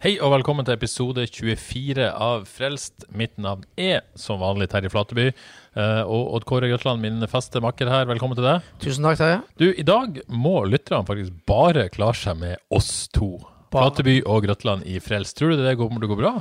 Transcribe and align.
Hei 0.00 0.14
og 0.24 0.30
velkommen 0.32 0.64
til 0.64 0.78
episode 0.78 1.26
24 1.28 2.06
av 2.08 2.46
Frelst. 2.48 3.02
Mitt 3.12 3.34
navn 3.36 3.66
er 3.76 3.98
som 4.16 4.38
vanlig 4.40 4.70
Terje 4.72 4.88
Flateby. 4.88 5.26
Eh, 5.28 6.00
og 6.08 6.38
Odd 6.38 6.46
Kåre 6.48 6.70
Grøtland, 6.70 7.04
min 7.04 7.20
faste 7.28 7.60
makker 7.60 7.90
her, 7.92 8.06
velkommen 8.08 8.38
til 8.38 8.46
deg. 8.46 8.70
Tusen 8.80 9.04
takk, 9.04 9.18
Terje. 9.20 9.42
Du, 9.60 9.66
I 9.68 9.84
dag 9.84 10.22
må 10.32 10.62
lytterne 10.64 11.04
faktisk 11.04 11.36
bare 11.44 11.90
klare 11.92 12.16
seg 12.16 12.40
med 12.40 12.56
oss 12.72 13.10
to. 13.12 13.34
Flateby 13.76 14.22
og 14.24 14.46
Grøtland 14.46 14.88
i 14.88 14.96
Frelst. 15.04 15.36
Tror 15.36 15.52
du 15.52 15.60
det 15.60 15.76
kommer 15.76 16.00
til 16.00 16.08
å 16.08 16.14
gå 16.14 16.20
bra? 16.22 16.32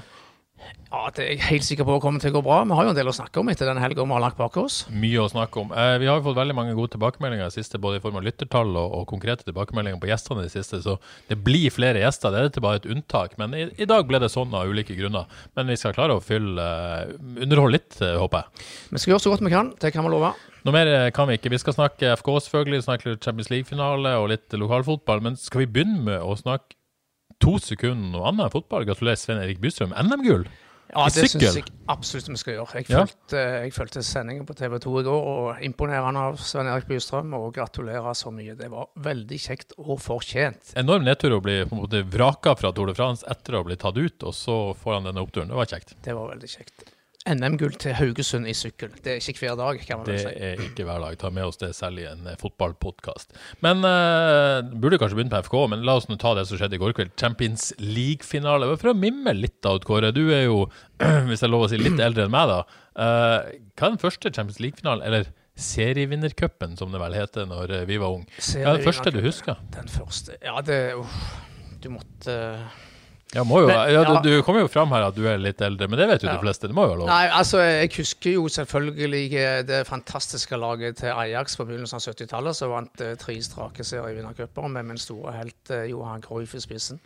Ja, 0.90 1.04
det 1.14 1.22
er 1.22 1.28
jeg 1.36 1.46
helt 1.46 1.66
sikker 1.68 1.86
på 1.86 2.00
kommer 2.02 2.22
til 2.22 2.32
å 2.32 2.40
gå 2.40 2.42
bra. 2.48 2.64
Vi 2.66 2.74
har 2.74 2.88
jo 2.88 2.92
en 2.96 2.98
del 2.98 3.12
å 3.12 3.14
snakke 3.14 3.38
om 3.38 3.50
etter 3.52 3.68
den 3.70 3.78
helga 3.78 4.02
vi 4.02 4.16
har 4.16 4.24
lagt 4.24 4.40
bak 4.40 4.56
oss. 4.58 4.80
Mye 4.90 5.22
å 5.22 5.28
snakke 5.30 5.62
om. 5.62 5.70
Eh, 5.70 5.98
vi 6.02 6.08
har 6.10 6.18
jo 6.18 6.24
fått 6.26 6.40
veldig 6.40 6.56
mange 6.58 6.74
gode 6.78 6.96
tilbakemeldinger 6.96 7.46
i 7.46 7.52
det 7.52 7.58
siste, 7.60 7.78
både 7.82 8.00
i 8.00 8.02
form 8.02 8.18
av 8.18 8.26
lyttertall 8.26 8.74
og, 8.74 8.96
og 8.98 9.06
konkrete 9.12 9.46
tilbakemeldinger 9.46 10.02
på 10.02 10.10
gjestene 10.10 10.42
i 10.42 10.48
det 10.48 10.56
siste, 10.56 10.82
så 10.82 10.98
det 11.30 11.38
blir 11.46 11.70
flere 11.76 12.02
gjester. 12.02 12.34
Det 12.34 12.42
er 12.42 12.50
dette 12.50 12.64
bare 12.66 12.82
et 12.82 12.90
unntak. 12.90 13.38
Men 13.38 13.54
i, 13.54 13.68
i 13.78 13.90
dag 13.90 14.10
ble 14.10 14.22
det 14.24 14.32
sånn 14.34 14.56
av 14.58 14.72
ulike 14.74 14.98
grunner. 14.98 15.30
Men 15.54 15.70
vi 15.70 15.78
skal 15.78 15.94
klare 15.94 16.18
å 16.18 16.24
fylle 16.26 16.66
eh, 16.66 17.14
underholde 17.46 17.78
litt, 17.78 18.00
eh, 18.02 18.18
håper 18.18 18.42
jeg. 18.48 18.66
Vi 18.90 19.04
skal 19.04 19.14
gjøre 19.14 19.26
så 19.28 19.36
godt 19.36 19.46
vi 19.46 19.54
kan, 19.54 19.72
det 19.78 19.94
kan 19.94 20.10
vi 20.10 20.16
love. 20.16 20.34
Noe 20.66 20.76
mer 20.76 20.90
eh, 20.96 21.12
kan 21.14 21.30
vi 21.30 21.38
ikke. 21.38 21.54
Vi 21.54 21.62
skal 21.62 21.78
snakke 21.78 22.18
FK 22.18 22.34
selvfølgelig, 22.48 22.82
snakke 22.88 23.16
Champions 23.22 23.54
League-finale 23.54 24.18
og 24.18 24.32
litt 24.34 24.58
lokalfotball. 24.58 25.22
Men 25.30 25.38
skal 25.38 25.68
vi 25.68 25.72
begynne 25.78 26.02
med 26.10 26.26
å 26.26 26.34
snakke 26.40 26.79
to 27.40 27.58
sekunder 27.64 28.12
noe 28.18 28.28
annet 28.30 28.48
enn 28.50 28.56
fotball? 28.58 28.86
Gratulerer 28.88 29.20
Sven 29.20 29.42
Erik 29.44 29.62
Bystrøm. 29.64 29.94
NM-gull! 29.96 30.48
Ja, 30.90 31.04
det 31.06 31.28
syns 31.30 31.44
jeg 31.54 31.64
absolutt 31.94 32.30
vi 32.32 32.38
skal 32.42 32.56
gjøre. 32.56 32.74
Jeg 32.80 32.88
Ja. 32.90 33.04
fulgte, 33.06 33.42
jeg 33.62 33.74
fulgte 33.76 34.02
sendingen 34.04 34.46
på 34.48 34.56
TV 34.58 34.80
2 34.82 35.00
i 35.00 35.04
går, 35.06 35.28
og 35.34 35.62
imponerende 35.62 36.18
av 36.18 36.38
Svein 36.42 36.66
Erik 36.66 36.88
Bystrøm. 36.90 37.32
Og 37.38 37.54
gratulerer 37.54 38.16
så 38.18 38.32
mye. 38.34 38.56
Det 38.58 38.72
var 38.72 38.88
veldig 38.98 39.38
kjekt 39.38 39.74
og 39.78 40.00
fortjent. 40.02 40.74
Enorm 40.76 41.04
nedtur 41.06 41.38
å 41.38 41.42
bli 41.46 41.64
på 41.66 41.78
en 41.78 41.84
måte 41.86 42.02
vraka 42.10 42.56
fra 42.58 42.72
Tour 42.74 42.88
de 42.88 42.96
France 42.98 43.24
etter 43.30 43.54
å 43.54 43.64
bli 43.64 43.76
tatt 43.76 43.98
ut, 43.98 44.24
og 44.24 44.34
så 44.34 44.76
får 44.76 44.94
han 44.98 45.04
denne 45.14 45.22
oppturen. 45.22 45.48
Det 45.48 45.56
var 45.62 45.66
kjekt. 45.70 45.94
Det 46.02 46.16
var 46.16 46.34
veldig 46.34 46.50
kjekt. 46.50 46.84
NM-gull 47.30 47.76
til 47.80 47.94
Haugesund 47.98 48.50
i 48.50 48.54
sykkel. 48.58 48.92
Det 49.04 49.14
er 49.14 49.22
ikke 49.22 49.44
hver 49.44 49.58
dag, 49.60 49.80
kan 49.86 50.02
man 50.02 50.08
Det 50.10 50.18
si. 50.24 50.32
er 50.34 50.62
ikke 50.66 50.86
hver 50.88 51.02
dag. 51.04 51.18
Ta 51.22 51.30
med 51.34 51.46
oss 51.46 51.60
det 51.62 51.72
selv 51.78 52.02
i 52.02 52.08
en 52.10 52.26
eh, 52.28 52.38
fotballpodkast. 52.42 53.36
Men 53.66 53.84
uh, 53.86 54.66
burde 54.82 55.00
kanskje 55.02 55.20
begynne 55.20 55.34
på 55.34 55.44
FK, 55.46 55.58
men 55.74 55.86
la 55.88 55.98
oss 56.00 56.10
nå 56.10 56.18
ta 56.22 56.34
det 56.38 56.48
som 56.50 56.60
skjedde 56.60 56.80
i 56.80 56.82
går 56.82 56.96
kveld. 56.98 57.14
Champions 57.20 57.70
League-finale. 57.78 58.72
For 58.82 58.94
å 58.94 58.98
mimre 58.98 59.36
litt, 59.38 59.60
da, 59.66 59.76
Kåre. 59.86 60.12
Du 60.16 60.24
er 60.34 60.48
jo, 60.48 60.64
hvis 61.30 61.46
jeg 61.46 61.54
lov 61.54 61.68
å 61.68 61.72
si, 61.72 61.82
litt 61.82 62.02
eldre 62.02 62.26
enn 62.26 62.34
meg, 62.34 62.50
da. 62.50 62.64
Uh, 63.00 63.38
hva 63.78 63.90
er 63.90 63.96
den 63.96 64.02
første 64.02 64.34
Champions 64.34 64.60
League-finalen, 64.64 65.06
eller 65.06 65.30
serievinnercupen, 65.60 66.78
som 66.80 66.94
det 66.94 67.02
vel 67.02 67.18
heter 67.20 67.48
når 67.50 67.82
vi 67.90 68.00
var 68.02 68.16
unge? 68.16 68.30
Hva 68.40 68.74
er 68.74 68.80
den 68.80 68.88
første 68.88 69.14
du 69.14 69.22
husker? 69.24 69.60
Den 69.76 69.92
første 69.92 70.40
Ja, 70.42 70.62
det 70.64 70.80
uh, 70.96 71.18
Du 71.84 71.92
måtte 71.94 72.38
Ja, 73.36 73.44
jo, 73.46 73.60
Men, 73.68 73.76
ja, 73.94 74.04
du, 74.10 74.26
du 74.26 74.42
kommer 74.42 74.64
jo 74.64 74.70
fram 74.74 74.90
her 74.96 75.04
at 75.06 75.14
du 75.14 75.22
er 75.30 75.38
litt 75.38 75.60
eldre, 75.62 75.86
men 75.86 76.00
det 76.02 76.08
vet 76.10 76.24
jo 76.26 76.30
Ja. 76.32 76.38
de 76.40 76.42
fleste. 76.48 76.66
Det 76.66 76.74
må 76.74 76.88
jo 76.88 76.94
være 76.96 77.00
lov. 77.04 77.10
Nei, 77.12 77.28
altså, 77.40 77.60
jeg 77.62 77.92
husker 77.94 78.34
jo 78.34 78.48
selvfølgelig 78.50 79.26
eh, 79.38 79.60
det 79.70 79.84
fantastiske 79.88 80.58
laget 80.58 80.98
til 81.04 81.14
Ajax 81.14 81.58
på 81.60 81.68
begynnelsen 81.70 82.00
av 82.00 82.08
70-tallet, 82.08 82.58
som 82.58 82.74
vant 82.74 83.04
eh, 83.06 83.14
tre 83.22 83.36
strake 83.46 83.86
serievinnercuper 83.86 84.68
med 84.74 84.90
min 84.90 84.98
store 84.98 85.36
helt 85.38 85.70
eh, 85.76 85.86
Johan 85.92 86.26
Cruyff 86.26 86.58
i 86.58 86.64
spissen. 86.66 86.98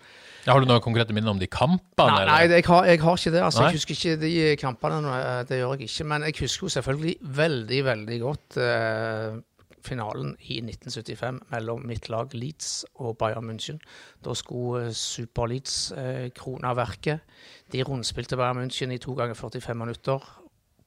Har 0.47 0.59
du 0.63 0.67
noen 0.67 0.83
konkrete 0.83 1.15
minner 1.15 1.31
om 1.35 1.39
de 1.39 1.47
kampene? 1.51 2.07
Nei, 2.07 2.25
nei 2.27 2.39
jeg, 2.57 2.65
har, 2.71 2.87
jeg 2.87 2.99
har 3.03 3.19
ikke 3.19 3.31
det. 3.35 3.43
altså, 3.43 3.61
Nei? 3.63 3.69
Jeg 3.73 3.81
husker 3.81 3.99
ikke 3.99 4.17
de 4.23 4.33
kampene, 4.63 5.15
eh, 5.19 5.43
det 5.51 5.59
gjør 5.59 5.75
jeg 5.75 5.89
ikke. 5.91 6.07
Men 6.13 6.23
jeg 6.29 6.39
husker 6.39 6.67
jo 6.69 6.75
selvfølgelig 6.79 7.17
veldig, 7.43 7.83
veldig 7.91 8.19
godt 8.23 8.57
eh, 8.63 9.41
finalen 9.83 10.35
i 10.39 10.59
1975 10.63 11.41
mellom 11.51 11.85
mitt 11.87 12.09
lag 12.09 12.33
Leeds 12.33 12.85
og 12.95 13.17
Bayern 13.21 13.49
München. 13.49 13.81
Da 14.25 14.35
skulle 14.37 14.87
eh, 14.87 14.93
Super 14.97 15.49
Leeds 15.51 15.91
eh, 15.97 16.29
krone 16.35 16.75
verket. 16.75 17.25
De 17.71 17.83
rundspilte 17.83 18.39
Bayern 18.39 18.61
München 18.61 18.93
i 18.93 19.01
to 19.01 19.15
ganger 19.17 19.37
45 19.39 19.77
minutter. 19.77 20.23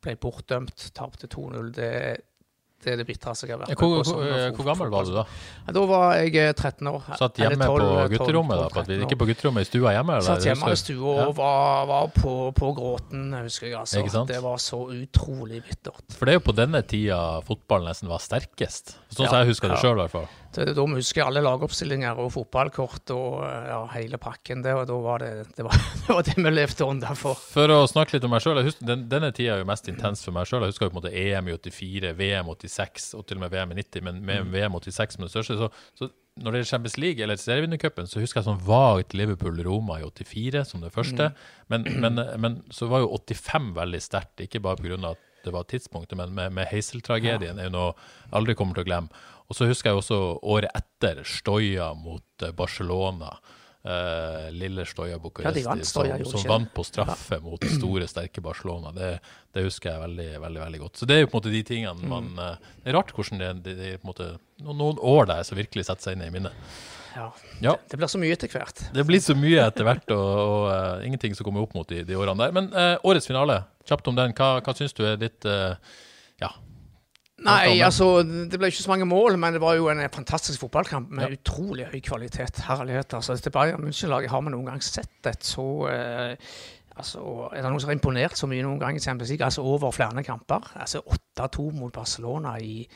Ble 0.03 0.17
bortdømt, 0.17 0.91
tapte 0.95 1.29
2-0. 1.33 1.73
Det, 1.77 1.93
det 2.84 2.92
er 2.92 2.98
det 3.00 3.06
bitreste 3.09 3.47
jeg 3.48 3.54
har 3.56 3.60
vært 3.62 3.70
med 3.72 3.81
Hvor, 3.81 4.03
på. 4.04 4.12
hvor, 4.12 4.26
eh, 4.26 4.50
hvor 4.54 4.66
gammel 4.69 4.91
var 4.92 5.06
du 5.09 5.12
da? 5.16 5.25
Da 5.75 5.82
var 5.91 6.12
jeg 6.20 6.34
eh, 6.38 6.53
13 6.53 6.91
år. 6.91 7.06
Satt 7.19 7.41
hjemme 7.41 7.56
12, 7.56 7.66
på 7.66 7.78
12, 7.81 8.10
gutterommet? 8.12 8.60
da, 8.60 8.69
på 8.70 8.82
at 8.82 8.91
vi, 8.91 8.94
13 8.94 9.00
år. 9.00 9.06
ikke 9.09 9.19
på 9.22 9.28
gutterommet 9.31 9.66
i 9.66 9.70
stua 9.70 9.94
hjemme? 9.97 10.19
Eller? 10.19 10.28
Satt 10.28 10.47
hjemme 10.47 10.70
i 10.70 10.78
stua 10.81 11.15
og 11.26 11.32
var, 11.41 11.86
var 11.91 12.10
på, 12.15 12.34
på 12.60 12.72
gråten, 12.76 13.25
husker 13.41 13.70
jeg. 13.70 13.78
altså. 13.81 14.25
Det 14.28 14.41
var 14.44 14.60
så 14.62 14.82
utrolig 14.92 15.62
bittert. 15.66 16.04
For 16.15 16.28
det 16.28 16.36
er 16.36 16.41
jo 16.41 16.44
på 16.47 16.56
denne 16.60 16.82
tida 16.86 17.20
fotballen 17.48 17.91
nesten 17.91 18.12
var 18.12 18.22
sterkest. 18.22 18.98
Sånn 19.09 19.25
som 19.25 19.32
Ja, 19.32 19.42
jeg 19.42 19.54
husker 19.54 19.72
det 19.72 19.81
sjøl, 19.82 19.97
i 19.97 20.04
hvert 20.04 20.15
fall. 20.15 20.28
Da 20.56 20.87
husker 20.89 21.21
jeg 21.21 21.28
alle 21.28 21.43
lagoppstillinger 21.44 22.19
og 22.22 22.31
fotballkort 22.34 23.12
og 23.15 23.44
ja, 23.44 23.81
hele 23.93 24.21
pakken. 24.22 24.62
Det, 24.65 24.75
og 24.77 24.87
da 24.89 24.99
var 25.05 25.25
det, 25.25 25.31
det, 25.56 25.67
var, 25.67 25.77
det 26.03 26.17
var 26.17 26.27
det 26.28 26.37
vi 26.39 26.53
levde 26.55 26.89
under 26.89 27.19
for. 27.19 27.41
For 27.53 27.72
å 27.72 27.83
snakke 27.91 28.17
litt 28.17 28.27
om 28.28 28.33
meg 28.33 28.44
sjøl, 28.44 28.62
den, 28.81 29.06
denne 29.12 29.33
tida 29.37 29.56
er 29.56 29.65
jo 29.65 29.69
mest 29.69 29.91
intens 29.93 30.25
for 30.25 30.37
meg 30.37 30.49
sjøl. 30.49 30.65
Jeg 30.65 30.75
husker 30.75 30.89
jo 30.89 30.95
på 30.95 30.97
en 30.97 31.03
måte 31.03 31.15
EM 31.16 31.50
i 31.50 31.56
84, 31.56 32.15
VM 32.21 32.53
86 32.55 33.11
og 33.19 33.27
til 33.27 33.41
og 33.41 33.45
med 33.47 33.56
VM 33.56 33.75
i 33.75 33.81
90, 33.83 34.06
men 34.09 34.22
med 34.31 34.55
VM 34.55 34.78
86 34.81 35.19
som 35.19 35.27
det 35.27 35.33
største. 35.34 35.59
Så, 35.61 35.71
så 36.00 36.11
når 36.41 36.53
det 36.53 36.61
er 36.61 36.69
Champions 36.69 36.99
League 37.00 37.25
eller 37.25 37.41
serievinnercupen, 37.41 38.09
så 38.09 38.21
husker 38.21 38.43
jeg 38.43 38.49
sånn 38.50 38.65
vagt 38.66 39.15
Liverpool-Roma 39.16 40.00
i 40.03 40.05
84 40.05 40.66
som 40.69 40.83
det 40.84 40.93
første. 40.93 41.31
Men, 41.72 41.87
men, 42.03 42.21
men 42.43 42.59
så 42.75 42.91
var 42.91 43.05
jo 43.05 43.15
85 43.16 43.72
veldig 43.78 44.03
sterkt, 44.05 44.45
ikke 44.45 44.61
bare 44.65 44.81
pga. 44.83 45.00
at 45.15 45.33
det 45.47 45.55
var 45.55 45.67
tidspunktet, 45.71 46.19
men 46.19 46.34
med, 46.37 46.55
med 46.59 46.69
Heisel-tragedien 46.71 47.59
er 47.59 47.71
jo 47.71 47.75
noe 47.77 47.93
jeg 47.95 48.34
aldri 48.41 48.57
kommer 48.59 48.79
til 48.79 48.87
å 48.87 48.91
glemme. 48.91 49.25
Og 49.47 49.55
så 49.55 49.69
husker 49.71 49.93
jeg 49.93 50.01
også 50.01 50.19
året 50.43 50.75
etter 50.75 51.23
Stoya 51.27 51.93
mot 51.95 52.43
eh, 52.43 52.55
Barcelona. 52.57 53.31
Eh, 53.87 54.49
lille 54.51 54.83
Stoya 54.91 55.19
Bucuresti, 55.23 55.62
Ja, 55.62 55.77
som, 55.87 56.27
som 56.27 56.43
vant 56.51 56.73
på 56.75 56.83
straffe 56.83 57.39
mot 57.45 57.62
store, 57.71 58.09
sterke 58.11 58.43
Barcelona. 58.43 58.91
Det, 58.97 59.12
det 59.55 59.62
husker 59.69 59.93
jeg 59.93 60.03
veldig, 60.03 60.29
veldig 60.43 60.62
veldig 60.65 60.81
godt. 60.83 60.99
Så 60.99 61.07
det 61.07 61.21
er 61.21 61.23
jo 61.23 61.31
på 61.31 61.39
en 61.39 61.45
måte 61.45 61.55
de 61.55 61.63
tingene 61.69 62.11
man 62.11 62.33
eh, 62.43 62.67
Det 62.83 62.91
er 62.91 62.99
rart 62.99 63.15
hvordan 63.15 63.43
det, 63.45 63.53
det, 63.63 63.77
det 63.78 63.93
er 63.93 64.03
på 64.03 64.09
en 64.09 64.11
måte 64.11 64.28
noen, 64.65 64.81
noen 64.83 64.99
år 65.15 65.31
der 65.31 65.47
som 65.47 65.61
virkelig 65.61 65.87
setter 65.87 66.09
seg 66.09 66.19
inn 66.19 66.27
i 66.27 66.33
minnet. 66.34 66.67
Ja. 67.16 67.31
Ja. 67.65 67.75
Det 67.88 67.97
blir 67.99 68.10
så 68.12 68.21
mye 68.21 68.37
etter 68.37 68.53
hvert. 68.53 68.82
Det 68.93 69.04
blir 69.09 69.22
så 69.25 69.37
mye 69.38 69.65
etter 69.65 69.87
hvert, 69.88 70.10
og, 70.12 70.27
og 70.43 70.69
uh, 70.69 71.06
ingenting 71.06 71.34
som 71.37 71.49
kommer 71.49 71.65
opp 71.65 71.72
mot 71.77 71.88
de, 71.88 72.03
de 72.04 72.19
årene 72.19 72.44
der. 72.44 72.53
Men 72.56 72.69
uh, 72.77 72.94
årets 73.09 73.28
finale, 73.31 73.62
kjapt 73.88 74.12
om 74.12 74.19
den. 74.19 74.37
Hva, 74.37 74.59
hva 74.60 74.77
syns 74.77 74.97
du 74.97 75.03
er 75.09 75.19
ditt 75.21 75.49
uh, 75.49 75.75
Ja. 76.43 76.53
Nei, 77.47 77.82
altså, 77.84 78.22
det 78.25 78.56
ble 78.56 78.71
ikke 78.72 78.81
så 78.81 78.93
mange 78.94 79.06
mål, 79.09 79.37
men 79.41 79.56
det 79.56 79.60
var 79.60 79.77
jo 79.77 79.91
en 79.93 80.00
fantastisk 80.12 80.62
fotballkamp 80.62 81.10
med 81.12 81.27
Ja. 81.27 81.37
utrolig 81.37 81.84
høy 81.93 81.99
kvalitet. 82.00 82.62
Herlighet. 82.65 83.12
altså. 83.15 83.37
Dette 83.37 83.53
Bayern 83.53 83.84
München-laget 83.84 84.33
har 84.33 84.41
vi 84.41 84.54
noen 84.54 84.71
gang 84.71 84.81
sett 84.84 85.28
et 85.28 85.44
så 85.44 85.66
eh, 85.93 86.33
altså, 86.97 87.50
Er 87.53 87.60
det 87.60 87.71
noen 87.71 87.83
som 87.84 87.93
har 87.93 87.98
imponert 87.98 88.41
så 88.41 88.48
mye 88.48 88.65
noen 88.65 88.80
gang 88.80 88.97
i 88.97 89.04
Champions 89.04 89.30
League? 89.30 89.45
Altså 89.45 89.65
over 89.68 89.92
flere 89.92 90.24
kamper. 90.24 90.72
Altså 90.80 91.04
8-2 91.36 91.68
mot 91.77 91.92
Barcelona 91.92 92.57
i, 92.59 92.86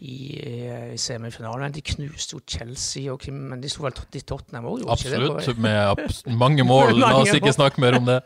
i, 0.00 0.40
eh, 0.42 0.92
i 0.94 0.96
semifinalen. 1.00 1.72
De 1.72 1.80
knuste 1.82 2.34
jo 2.36 2.40
Chelsea, 2.48 3.10
og 3.12 3.22
men 3.32 3.60
de 3.62 3.68
sto 3.68 3.82
vel 3.86 3.92
i 4.14 4.20
Tottenham 4.20 4.64
òg? 4.66 4.82
Absolutt. 4.90 5.56
Med 5.58 5.76
abs 5.78 6.24
mange 6.26 6.64
mål. 6.72 6.98
La 7.00 7.14
oss 7.20 7.32
ikke 7.34 7.52
snakke 7.54 7.80
mer 7.80 7.96
om 8.00 8.04
det. 8.06 8.20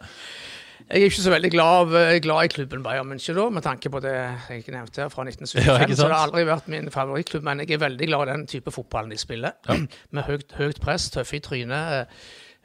Jeg 0.88 1.02
er 1.02 1.10
ikke 1.10 1.20
så 1.20 1.30
veldig 1.34 1.50
glad, 1.52 1.90
eh, 2.00 2.18
glad 2.24 2.44
i 2.44 2.48
klubben 2.48 2.82
Bayern 2.82 3.10
München, 3.12 3.34
da, 3.36 3.48
med 3.52 3.62
tanke 3.62 3.90
på 3.92 4.00
det 4.00 4.12
jeg 4.48 4.62
ikke 4.62 4.72
nevnte 4.72 5.02
her 5.02 5.08
fra 5.12 5.22
1975. 5.26 5.66
Ja, 5.68 5.94
så 5.94 6.06
det 6.08 6.14
har 6.16 6.22
aldri 6.30 6.44
vært 6.48 6.68
min 6.72 6.88
favorittklubb, 6.90 7.44
men 7.44 7.60
jeg 7.60 7.70
er 7.76 7.82
veldig 7.82 8.06
glad 8.08 8.28
i 8.28 8.30
den 8.32 8.46
type 8.48 8.72
fotballen 8.72 9.10
de 9.12 9.18
spiller. 9.20 9.52
med 10.16 10.22
høyt, 10.24 10.54
høyt 10.56 10.80
press, 10.80 11.10
tøffe 11.12 11.36
i 11.36 11.40
trynet. 11.44 11.98
eh, 12.08 12.22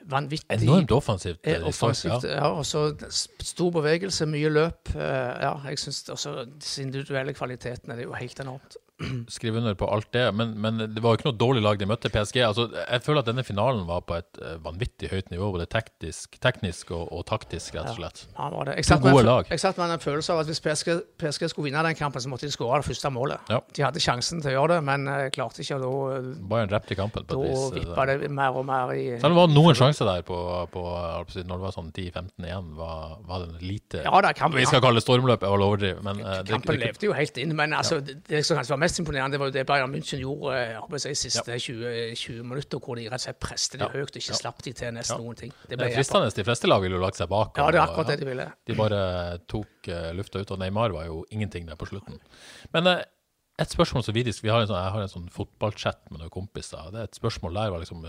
Vanvittig 0.07 0.61
Enormt 0.67 0.91
offensivt. 0.91 1.39
eh, 1.43 1.53
eh, 1.57 1.67
offensivt. 1.67 2.23
ja. 2.27 2.35
Ja, 2.35 2.47
og 2.59 2.65
så 2.67 2.89
stor 3.43 3.71
bevegelse, 3.71 4.25
mye 4.27 4.49
løp. 4.51 4.95
eh, 4.95 5.43
Ja, 5.43 5.53
jeg 5.67 5.79
syns 5.79 6.03
også 6.09 6.45
disse 6.59 6.81
individuelle 6.83 7.33
kvalitetene 7.33 7.95
det 7.95 8.03
er 8.05 8.09
jo 8.11 8.13
helt 8.19 8.39
enormt. 8.39 8.75
skriver 9.35 9.61
under 9.61 9.77
på 9.79 9.87
alt 9.89 10.09
det, 10.15 10.25
men, 10.35 10.53
men 10.61 10.81
det 10.83 11.03
var 11.03 11.13
jo 11.13 11.21
ikke 11.21 11.29
noe 11.29 11.39
dårlig 11.39 11.63
lag 11.65 11.79
de 11.81 11.87
møtte, 11.89 12.11
PSG. 12.13 12.39
Altså, 12.45 12.67
jeg 12.79 13.03
føler 13.05 13.23
at 13.23 13.29
denne 13.29 13.45
finalen 13.45 13.85
var 13.87 14.03
på 14.07 14.17
et 14.19 14.41
eh, 14.41 14.57
vanvittig 14.63 15.11
høyt 15.11 15.31
nivå, 15.33 15.51
både 15.55 15.67
teknisk, 15.71 16.37
teknisk 16.43 16.93
og, 16.95 17.05
og 17.13 17.25
taktisk, 17.29 17.77
rett 17.77 17.91
og 17.93 17.99
slett. 17.99 18.23
Ja, 18.33 18.49
det 18.49 18.59
var 18.59 18.69
det. 18.69 18.77
Jeg 18.79 18.89
satt, 18.89 19.05
med, 19.05 19.19
lag. 19.27 19.49
jeg 19.51 19.63
satt 19.63 19.81
med 19.81 19.95
en 19.95 20.03
følelse 20.03 20.35
av 20.35 20.43
at 20.43 20.51
hvis 20.51 20.61
PSG, 20.63 20.91
PSG 21.21 21.49
skulle 21.51 21.69
vinne 21.69 21.83
den 21.87 21.97
kampen, 21.99 22.23
så 22.23 22.31
måtte 22.31 22.49
de 22.49 22.55
skåre 22.55 22.81
det 22.81 22.89
første 22.89 23.13
målet. 23.13 23.53
Ja. 23.53 23.61
De 23.75 23.85
hadde 23.85 24.03
sjansen 24.03 24.43
til 24.43 24.53
å 24.53 24.55
gjøre 24.57 24.77
det, 24.77 24.79
men 24.89 25.07
eh, 25.11 25.27
klarte 25.33 25.63
ikke. 25.63 25.79
og 25.79 26.13
Da, 26.13 26.33
Bayern 26.53 26.71
drepte 26.71 26.97
kampen 26.99 27.27
på 27.27 27.39
et 27.39 27.49
vis. 27.49 27.63
Da 27.73 27.79
vippa 27.79 28.07
det 28.09 28.31
mer 28.33 28.59
og 28.59 28.67
mer 28.69 28.93
i 28.95 29.05
Selv 29.17 29.31
om 29.31 29.37
det 29.37 29.41
var 29.41 29.53
noen 29.53 29.79
sjanser 29.79 30.09
der 30.09 30.25
på, 30.27 30.37
på 30.73 30.85
når 31.33 31.53
det 31.53 31.61
var 31.63 31.75
sånn 31.75 31.91
10-15 31.91 32.47
igjen, 32.47 32.71
var, 32.77 33.17
var 33.27 33.45
det 33.45 33.63
lite 33.63 34.03
Ja, 34.03 34.13
da, 34.23 34.33
kampen, 34.37 34.59
Vi 34.61 34.67
skal 34.69 34.83
kalle 34.83 35.01
det 35.01 35.05
stormløp, 35.05 35.43
jeg 35.43 35.55
vil 35.55 35.65
overdrive, 35.67 36.03
men 36.05 36.21
Kampen 36.47 36.75
det, 36.75 36.79
det, 36.79 36.87
levde 36.87 37.09
jo 37.09 37.17
helt 37.17 37.39
inn. 37.41 37.55
Men 37.57 37.75
altså, 37.77 37.99
det, 38.03 38.19
det 38.29 38.43
som 38.47 38.57
kanskje 38.59 38.75
var 38.75 38.81
mest 38.83 38.92
imponerende, 38.99 39.31
det 39.33 39.39
var 39.39 39.47
jo 39.49 39.51
det 39.55 39.65
Bayern 39.67 39.91
München 39.93 40.19
gjorde 40.21 40.53
eh, 40.53 40.79
jeg 40.91 41.01
si, 41.01 41.13
siste 41.29 41.57
20, 41.59 42.15
20 42.15 42.43
minutter, 42.43 42.79
hvor 42.79 42.95
de 42.95 43.05
rett 43.09 43.13
og 43.21 43.25
slett 43.25 43.39
presset 43.39 43.77
de 43.79 43.85
Ja. 43.85 43.89
høyt 43.89 44.11
og 44.11 44.19
ikke 44.21 44.31
Ja. 44.33 44.39
slapp 44.41 44.61
de 44.61 44.73
til 44.73 44.91
nesten 44.93 45.17
Ja. 45.17 45.23
noen 45.23 45.35
ting. 45.35 45.51
Det 45.69 45.77
ble 45.77 45.89
fristende. 45.95 46.33
De 46.33 46.43
fleste 46.43 46.67
lag 46.67 46.81
ville 46.81 46.95
jo 46.95 47.01
lagt 47.01 47.15
seg 47.17 47.29
bak. 47.29 47.57
Ja, 47.57 47.71
det 47.71 47.79
er 47.79 47.81
og- 47.81 47.89
akkurat 47.89 48.07
det 48.07 48.19
de 48.19 48.25
ville. 48.25 48.51
De 48.65 48.73
bare 48.75 49.39
tok 49.47 49.87
uh, 49.87 50.11
lufta 50.13 50.39
ut, 50.41 50.51
og 50.51 50.59
Neymar 50.59 50.91
var 50.93 51.05
jo 51.05 51.25
ingenting 51.31 51.65
der 51.65 51.75
på 51.75 51.85
slutten. 51.87 52.19
Men 52.73 52.87
uh, 52.87 53.01
et 53.59 53.69
spørsmål 53.69 54.03
som 54.03 54.13
vi, 54.13 54.23
vi 54.23 54.49
har 54.49 54.61
en 54.61 54.67
sånn, 54.67 54.81
Jeg 54.83 54.91
har 54.91 55.01
en 55.01 55.07
sånn 55.07 55.29
fotballchat 55.29 56.09
med 56.11 56.19
noen 56.21 56.29
kompiser. 56.29 56.91
det 56.91 56.99
er 56.99 57.03
Et 57.03 57.15
spørsmål 57.19 57.53
der 57.53 57.69
var 57.71 57.79
liksom 57.79 58.01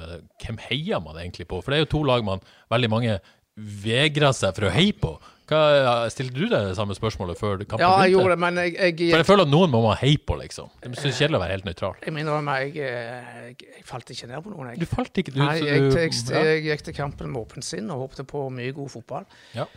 Hvem 0.42 0.58
heier 0.70 1.00
man 1.02 1.16
egentlig 1.16 1.46
på? 1.46 1.62
For 1.62 1.70
det 1.70 1.76
er 1.80 1.84
jo 1.84 1.98
to 1.98 2.02
lag 2.02 2.24
man 2.24 2.40
veldig 2.70 2.88
mange 2.90 3.20
vegrer 3.56 4.34
seg 4.34 4.56
for 4.56 4.68
å 4.68 4.74
heie 4.74 4.96
på. 4.98 5.14
Hva, 5.44 6.06
stilte 6.08 6.38
du 6.38 6.46
deg 6.48 6.70
det 6.70 6.76
samme 6.78 6.94
spørsmålet 6.96 7.36
før 7.36 7.58
kampen 7.68 7.82
Ja, 7.84 7.90
jeg 8.06 8.14
gjorde 8.14 8.32
det, 8.32 8.38
men 8.40 8.60
jeg, 8.62 8.70
jeg, 8.78 8.94
For 9.12 9.20
jeg 9.20 9.26
føler 9.28 9.44
at 9.44 9.50
noen 9.52 9.72
må 9.74 9.82
man 9.84 9.98
heie 10.00 10.16
på, 10.16 10.38
liksom. 10.40 10.70
Det 10.80 10.94
er 10.96 11.12
kjedelig 11.18 11.36
å 11.36 11.42
være 11.42 11.58
helt 11.58 11.68
nøytral. 11.68 11.98
jeg 12.00 12.14
minner 12.16 12.38
om 12.38 12.48
jeg, 12.54 12.70
eh, 12.80 13.26
jeg, 13.50 13.58
jeg 13.76 13.84
falt 13.84 14.14
ikke 14.14 14.30
ned 14.30 14.40
på 14.46 14.54
noen. 14.54 14.70
Jeg. 14.72 14.80
Du 14.80 14.88
falt 14.88 15.20
ikke 15.20 15.34
du, 15.36 15.42
Nei, 15.42 15.58
så 15.60 15.68
jeg, 15.68 16.14
jeg, 16.32 16.64
gikk 16.70 16.86
til 16.88 16.96
kampen 16.96 17.28
med 17.34 17.42
åpent 17.44 17.68
sinn 17.68 17.92
og 17.92 18.06
håpte 18.06 18.24
på 18.30 18.46
mye 18.56 18.72
god 18.72 18.94
fotball. 18.94 19.28
Ja. 19.52 19.68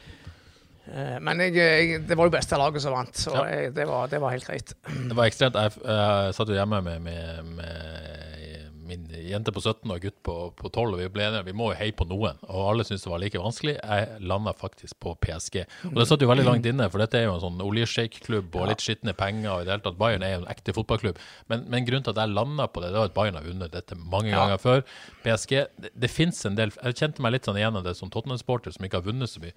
Eh, 0.88 1.18
Men 1.20 1.44
det 1.44 2.16
var 2.16 2.30
jo 2.30 2.36
beste 2.38 2.64
laget 2.64 2.88
som 2.88 2.96
vant, 2.96 3.20
så 3.20 3.36
Ja. 3.36 3.70
det, 3.76 3.88
var, 3.92 4.08
det 4.08 4.24
var 4.24 4.32
helt 4.32 4.48
greit. 4.48 4.72
Det 4.88 5.20
var 5.20 5.28
ekstremt. 5.28 5.60
Jeg, 5.60 5.84
jeg 5.84 6.38
satt 6.40 6.48
jo 6.48 6.56
hjemme 6.62 6.80
med, 6.88 7.04
med, 7.12 7.56
med 7.60 8.47
min 8.88 9.04
jente 9.12 9.52
på 9.54 9.62
17 9.62 9.92
og 9.94 10.02
gutt 10.04 10.16
på, 10.26 10.36
på 10.58 10.70
12, 10.72 10.94
og 10.96 11.00
vi 11.02 11.08
ble 11.14 11.26
enige 11.28 11.46
vi 11.50 11.54
må 11.60 11.70
jo 11.72 11.78
heie 11.80 11.94
på 11.96 12.08
noen. 12.10 12.40
Og 12.48 12.62
alle 12.72 12.86
syntes 12.88 13.04
det 13.06 13.12
var 13.12 13.22
like 13.24 13.42
vanskelig. 13.44 13.76
Jeg 13.82 14.22
landa 14.28 14.54
faktisk 14.58 14.98
på 15.04 15.14
PSG. 15.24 15.60
Og 15.92 16.00
det 16.00 16.08
satt 16.10 16.24
jo 16.26 16.30
veldig 16.32 16.46
langt 16.48 16.66
inne, 16.72 16.88
for 16.94 17.04
dette 17.04 17.20
er 17.20 17.28
jo 17.28 17.36
en 17.36 17.44
sånn 17.44 17.62
oljesjeikklubb 17.68 18.56
og 18.62 18.70
litt 18.72 18.84
skitne 18.86 19.14
penger. 19.18 19.50
og 19.54 19.62
i 19.62 19.68
det 19.68 19.76
hele 19.76 19.86
tatt, 19.88 19.98
Bayern 20.00 20.24
er 20.28 20.34
jo 20.36 20.42
en 20.44 20.50
ekte 20.54 20.76
fotballklubb. 20.78 21.20
Men, 21.52 21.66
men 21.72 21.88
grunnen 21.88 22.08
til 22.08 22.16
at 22.16 22.22
jeg 22.24 22.36
landa 22.36 22.68
på 22.72 22.84
det, 22.84 22.94
det 22.96 23.02
var 23.04 23.12
at 23.12 23.18
Bayern 23.18 23.40
har 23.40 23.48
vunnet 23.50 23.74
dette 23.76 23.96
mange 24.00 24.32
Ja. 24.32 24.44
ganger 24.46 24.62
før. 24.64 24.86
PSG 25.26 25.52
Det, 25.82 25.92
det 25.96 26.10
fins 26.12 26.40
en 26.46 26.56
del 26.56 26.72
Jeg 26.84 26.96
kjente 27.00 27.22
meg 27.22 27.34
litt 27.36 27.46
sånn 27.50 27.58
igjen 27.60 27.76
av 27.78 27.84
det 27.86 27.96
som 28.00 28.10
Tottenham-sporter, 28.14 28.72
som 28.76 28.86
ikke 28.88 29.02
har 29.02 29.06
vunnet 29.08 29.30
så 29.30 29.42
mye. 29.44 29.54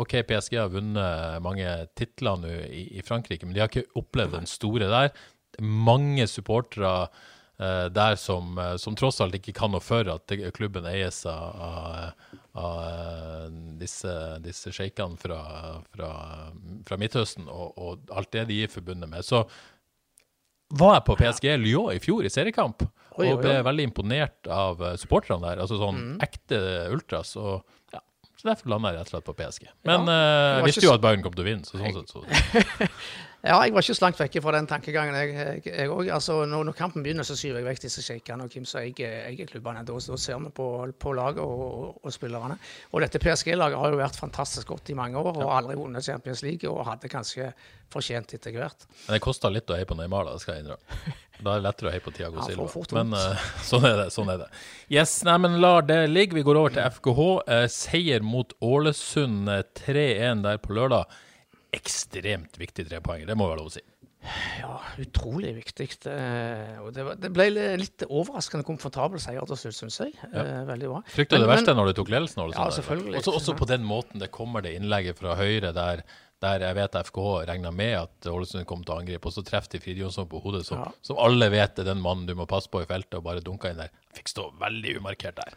OK, 0.00 0.14
PSG 0.24 0.54
har 0.56 0.70
vunnet 0.72 1.42
mange 1.44 1.66
titler 1.98 2.38
nå 2.40 2.48
i, 2.70 2.86
i 2.96 3.02
Frankrike, 3.04 3.44
men 3.44 3.52
de 3.56 3.60
har 3.60 3.68
ikke 3.68 3.90
opplevd 4.00 4.32
den 4.38 4.48
store 4.48 4.88
der. 4.88 5.10
Er 5.58 5.66
mange 5.66 6.24
supportere 6.30 7.08
der 7.92 8.16
som, 8.16 8.54
eh, 8.58 8.76
som 8.80 8.94
tross 8.96 9.20
alt 9.20 9.34
ikke 9.36 9.52
kan 9.56 9.72
noe 9.74 9.84
for 9.84 10.08
at 10.08 10.32
klubben 10.56 10.86
eies 10.88 11.18
av, 11.28 11.58
av, 11.60 12.38
av 12.56 12.78
eh, 12.86 13.48
disse, 13.82 14.14
disse 14.44 14.72
sjeikene 14.72 15.18
fra, 15.20 15.40
fra, 15.92 16.12
fra 16.88 17.00
Midtøsten 17.00 17.50
og, 17.52 17.74
og 17.76 18.14
alt 18.16 18.32
det 18.32 18.46
de 18.48 18.62
er 18.64 18.72
forbundet 18.72 19.12
med. 19.12 19.26
Så 19.26 19.44
var 20.80 20.94
jeg 20.96 21.06
på 21.08 21.18
PSG 21.18 21.46
Lyon 21.58 21.92
i 21.96 22.00
fjor 22.02 22.24
i 22.24 22.30
seriekamp, 22.30 22.84
og 23.18 23.40
ble 23.42 23.56
veldig 23.66 23.88
imponert 23.90 24.46
av 24.48 24.80
eh, 24.86 24.96
supporterne 25.02 25.42
der. 25.48 25.60
Altså 25.64 25.80
sånn 25.80 25.98
Mm. 26.00 26.16
ekte 26.24 26.60
ultras. 26.94 27.36
og 27.36 27.66
så 28.40 28.48
Derfor 28.48 28.70
landa 28.72 28.90
jeg 28.94 28.96
rett 29.02 29.10
og 29.10 29.12
slett 29.14 29.26
på 29.26 29.34
PSG. 29.36 29.66
Men 29.84 30.06
Ja, 30.08 30.14
eh, 30.14 30.44
jeg 30.54 30.60
var 30.62 30.68
visste 30.70 30.86
jo 30.86 30.94
at 30.94 31.02
Bayern 31.04 31.24
kom 31.26 31.34
til 31.36 31.44
å 31.44 31.48
vinne, 31.50 31.66
så 31.68 31.76
sånn 31.76 31.98
sett 31.98 32.14
så 32.14 32.24
Ja, 33.40 33.54
jeg 33.64 33.72
var 33.72 33.80
ikke 33.80 33.94
så 33.96 34.04
langt 34.04 34.18
vekke 34.20 34.40
fra 34.44 34.52
den 34.52 34.66
tankegangen, 34.68 35.14
jeg- 35.16 35.88
òg. 35.88 36.10
Altså, 36.12 36.42
når, 36.44 36.64
når 36.68 36.74
kampen 36.76 37.00
begynner, 37.04 37.24
så 37.24 37.32
skyver 37.40 37.62
jeg 37.62 37.68
vekk 37.70 37.80
disse 37.86 38.02
sjeikene 38.04 38.44
og 38.44 38.52
hvem 38.52 38.66
som 38.68 38.82
eier 38.82 39.46
klubbene. 39.48 39.80
Da, 39.88 39.94
da 39.96 40.18
ser 40.20 40.42
vi 40.44 40.50
på, 40.52 40.66
på 41.00 41.14
laget 41.16 41.40
og, 41.40 41.62
og, 41.64 42.00
og 42.04 42.12
spillerne. 42.12 42.58
Og 42.92 43.00
dette 43.00 43.18
PSG-laget 43.22 43.80
har 43.80 43.94
jo 43.96 44.00
vært 44.02 44.20
fantastisk 44.20 44.68
godt 44.74 44.92
i 44.92 44.98
mange 44.98 45.16
år 45.16 45.40
og 45.40 45.54
aldri 45.56 45.78
vunnet 45.80 46.04
Champions 46.04 46.42
League, 46.44 46.68
og 46.68 46.84
hadde 46.84 47.08
kanskje 47.08 47.48
fortjent 47.90 48.36
etter 48.36 48.52
hvert. 48.60 48.84
Men 49.06 49.16
det 49.16 49.24
kosta 49.24 49.48
litt 49.48 49.72
å 49.72 49.78
heie 49.80 49.88
på 49.88 49.96
Neymar, 49.96 50.28
da, 50.28 50.36
skal 50.42 50.58
jeg 50.58 50.66
innrømme. 50.66 51.16
Da 51.40 51.54
er 51.54 51.62
det 51.62 51.66
lettere 51.66 51.90
å 51.90 51.92
heie 51.94 52.04
på 52.04 52.12
Tiago 52.14 52.44
Silva. 52.44 52.84
Men 52.98 53.16
eh, 53.16 53.44
sånn 53.70 53.86
er 53.88 53.96
det. 54.02 54.08
sånn 54.14 54.32
er 54.32 54.42
det. 54.44 54.48
Yes, 54.92 55.20
nei, 55.26 55.36
men 55.42 55.60
lar 55.62 55.86
det 55.88 56.02
ligge. 56.10 56.36
Vi 56.38 56.44
går 56.46 56.60
over 56.60 56.74
til 56.74 56.84
FKH. 56.98 57.28
Uh, 57.48 57.64
seier 57.72 58.24
mot 58.26 58.52
Ålesund 58.64 59.50
eh, 59.52 59.64
3-1 59.80 60.44
der 60.46 60.60
på 60.62 60.76
lørdag. 60.76 61.20
Ekstremt 61.76 62.58
viktig 62.60 62.88
trepoenger, 62.88 63.30
det 63.30 63.38
må 63.38 63.46
være 63.48 63.62
lov 63.62 63.70
å 63.70 63.74
si. 63.78 63.84
Ja, 64.60 64.74
utrolig 65.00 65.54
viktig. 65.56 65.86
Det, 66.04 66.14
det, 66.92 67.04
var, 67.06 67.14
det 67.16 67.30
ble 67.32 67.46
litt 67.80 68.04
overraskende 68.04 68.66
komfortabel 68.68 69.22
seier 69.22 69.46
til 69.48 69.56
slutt, 69.62 69.78
syns 69.78 70.00
jeg. 70.02 70.12
Ja. 70.34 70.44
veldig 70.68 70.90
bra. 70.90 71.00
Frykta 71.08 71.40
det 71.40 71.48
verste 71.48 71.72
men- 71.72 71.80
når 71.80 71.92
du 71.92 72.00
tok 72.02 72.12
ledelsen? 72.12 72.42
Ja, 72.52 72.66
selvfølgelig. 72.74 73.16
Også, 73.22 73.36
også 73.38 73.56
på 73.56 73.70
den 73.70 73.86
måten 73.88 74.20
det 74.20 74.28
kommer 74.34 74.66
det 74.66 74.74
innlegget 74.76 75.22
fra 75.22 75.38
Høyre 75.40 75.72
der, 75.72 76.04
der 76.40 76.62
jeg 76.64 76.76
vet 76.78 76.94
FKH 77.04 77.26
regna 77.50 77.70
med 77.70 77.94
at 77.98 78.28
Ålesund 78.30 78.64
kom 78.68 78.82
til 78.84 78.94
å 78.94 78.98
angripe, 79.02 79.28
og 79.28 79.34
så 79.34 79.44
treffer 79.44 79.74
de 79.76 79.80
Fridtjonsson 79.84 80.28
på 80.30 80.40
hodet, 80.42 80.64
som, 80.66 80.78
Ja. 80.80 80.90
som 81.04 81.18
alle 81.20 81.50
vet 81.52 81.78
er 81.78 81.84
den 81.84 82.00
mannen 82.00 82.26
du 82.26 82.34
må 82.34 82.46
passe 82.48 82.70
på 82.72 82.80
i 82.82 82.86
feltet, 82.88 83.18
og 83.20 83.24
bare 83.24 83.40
dunka 83.44 83.68
inn 83.70 83.76
der. 83.82 83.90
Fikk 84.16 84.28
stå 84.32 84.46
veldig 84.60 84.96
umarkert 85.02 85.36
der. 85.36 85.52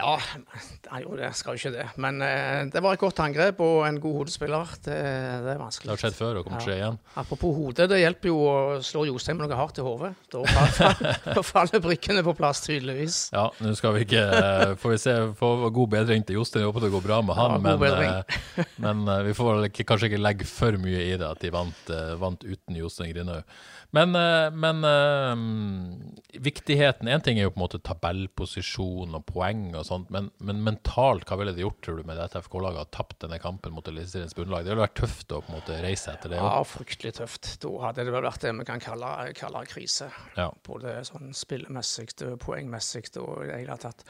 Ja, 0.00 1.00
gjorde 1.04 1.20
det. 1.22 1.30
Skal 1.38 1.56
jo 1.56 1.60
ikke 1.60 1.72
det. 1.74 1.86
Men 2.00 2.20
eh, 2.24 2.62
det 2.72 2.82
var 2.82 2.96
et 2.96 3.02
godt 3.02 3.20
angrep 3.24 3.60
og 3.64 3.84
en 3.86 4.00
god 4.02 4.16
hodespiller. 4.20 4.72
Det, 4.84 4.96
det 4.96 5.52
er 5.54 5.60
vanskelig. 5.60 5.88
Det 5.88 5.94
har 5.94 6.02
skjedd 6.04 6.18
før 6.18 6.40
og 6.40 6.46
kommer 6.46 6.62
til 6.62 6.70
å 6.70 6.70
skje 6.70 6.78
igjen. 6.80 6.98
Apropos 7.22 7.56
hode, 7.56 7.88
det 7.92 8.00
hjelper 8.02 8.32
jo 8.32 8.38
å 8.42 8.56
slå 8.84 9.04
Jostein 9.10 9.38
med 9.38 9.50
noe 9.50 9.60
hardt 9.60 9.80
i 9.80 9.86
hodet. 9.86 10.12
Da 10.32 10.44
faller, 10.50 11.42
faller 11.52 11.84
brikkene 11.84 12.24
på 12.26 12.34
plass, 12.38 12.64
tydeligvis. 12.66 13.20
Ja, 13.36 13.48
nå 13.62 13.74
skal 13.78 13.96
vi 13.98 14.06
ikke 14.08 14.24
eh, 14.40 14.76
Får 14.80 14.94
vi 14.94 15.00
se, 15.02 15.16
får 15.38 15.66
god 15.76 15.94
bedring 15.96 16.26
til 16.26 16.40
Jostein. 16.40 16.66
Håper 16.68 16.86
det 16.86 16.94
går 16.94 17.04
bra 17.04 17.20
med 17.24 17.38
han. 17.38 17.58
Ja, 17.58 17.76
god 17.76 17.84
men 17.84 18.06
eh, 18.08 18.70
men 18.80 19.04
eh, 19.08 19.24
vi 19.28 19.36
får 19.36 19.68
kanskje 19.84 20.10
ikke 20.10 20.22
legge 20.22 20.48
for 20.48 20.76
mye 20.80 21.04
i 21.10 21.18
det 21.20 21.26
at 21.26 21.42
de 21.44 21.52
vant, 21.54 21.92
eh, 21.92 22.14
vant 22.20 22.46
uten 22.46 22.78
Jostein 22.78 23.12
Grinhaug. 23.14 23.44
Men, 23.96 24.14
eh, 24.14 24.50
men 24.54 24.84
eh, 24.86 26.38
viktigheten 26.40 27.10
Én 27.10 27.22
ting 27.24 27.40
er 27.40 27.48
jo 27.48 27.54
på 27.54 27.58
en 27.58 27.64
måte 27.64 27.82
tabellposisjon 27.82 29.16
og 29.18 29.24
poeng 29.26 29.70
og 29.74 29.86
sånt, 29.90 30.08
men, 30.14 30.30
men 30.40 30.62
mentalt, 30.66 31.26
hva 31.28 31.36
ville 31.40 31.52
det 31.56 31.64
gjort, 31.64 31.80
tror 31.84 31.98
du, 32.00 32.04
med 32.08 32.16
dette 32.20 32.40
FK-laget? 32.46 32.80
Har 32.84 32.90
tapt 32.94 33.18
denne 33.26 33.38
kampen 33.42 33.74
mot 33.76 33.86
Eliteseriens 33.90 34.34
bunnlag? 34.38 34.64
Det 34.64 34.72
ville 34.72 34.84
vært 34.86 34.96
tøft 35.02 35.34
å 35.36 35.42
på 35.44 35.52
en 35.52 35.58
måte 35.58 35.76
reise 35.82 36.14
etter 36.14 36.32
det. 36.34 36.40
Ja, 36.40 36.62
fryktelig 36.66 37.12
tøft. 37.18 37.50
Da 37.62 37.72
hadde 37.84 38.06
det 38.08 38.14
vært 38.14 38.40
det 38.46 38.54
vi 38.60 38.66
kan 38.70 38.80
kalle, 38.82 39.10
kalle 39.38 39.64
krise. 39.70 40.08
Ja. 40.38 40.48
Både 40.66 40.96
sånn 41.08 41.34
spillemessig 41.36 42.08
poengmessig 42.40 43.04
og 43.20 43.44
i 43.44 43.48
det 43.50 43.58
hele 43.62 43.76
tatt. 43.80 44.04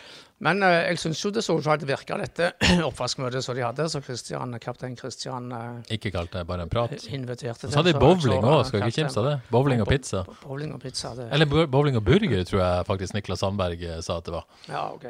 Men 0.45 0.63
eh, 0.65 0.87
jeg 0.91 1.01
syns 1.03 1.21
jo 1.25 1.31
det 1.35 1.43
så 1.45 1.57
ut 1.59 1.65
som 1.67 1.77
det 1.81 1.89
virka, 1.91 2.17
dette 2.21 2.53
oppvaskmøtet 2.89 3.45
som 3.45 3.57
de 3.59 3.65
hadde, 3.65 3.87
så 3.93 4.01
Christian, 4.05 4.55
kaptein 4.63 4.97
Christian 4.99 5.51
eh, 5.53 5.97
Ikke 5.97 6.13
kalt 6.15 6.33
det 6.37 6.45
bare 6.49 6.65
en 6.67 6.73
prat. 6.73 6.95
inviterte 7.11 7.69
Så 7.71 7.81
hadde 7.81 7.93
de 7.95 8.01
bowling 8.03 8.45
òg, 8.45 8.63
skal 8.69 8.85
ikke 8.87 9.01
kimse 9.03 9.21
av 9.21 9.29
det? 9.31 9.35
Bowling 9.53 9.83
og 9.85 9.91
pizza. 9.91 10.23
Bo- 10.29 10.39
Bowling 10.45 10.75
og 10.77 10.81
pizza, 10.83 11.13
det 11.19 11.29
Eller 11.35 11.47
bowling 11.71 11.97
og 12.01 12.05
burger, 12.07 12.45
tror 12.49 12.63
jeg 12.63 12.87
faktisk 12.89 13.17
Niklas 13.19 13.43
Sandberg 13.45 13.83
eh, 13.87 14.01
sa 14.05 14.19
at 14.21 14.29
det 14.31 14.35
var. 14.37 14.47
Ja, 14.69 14.87
ok. 14.95 15.07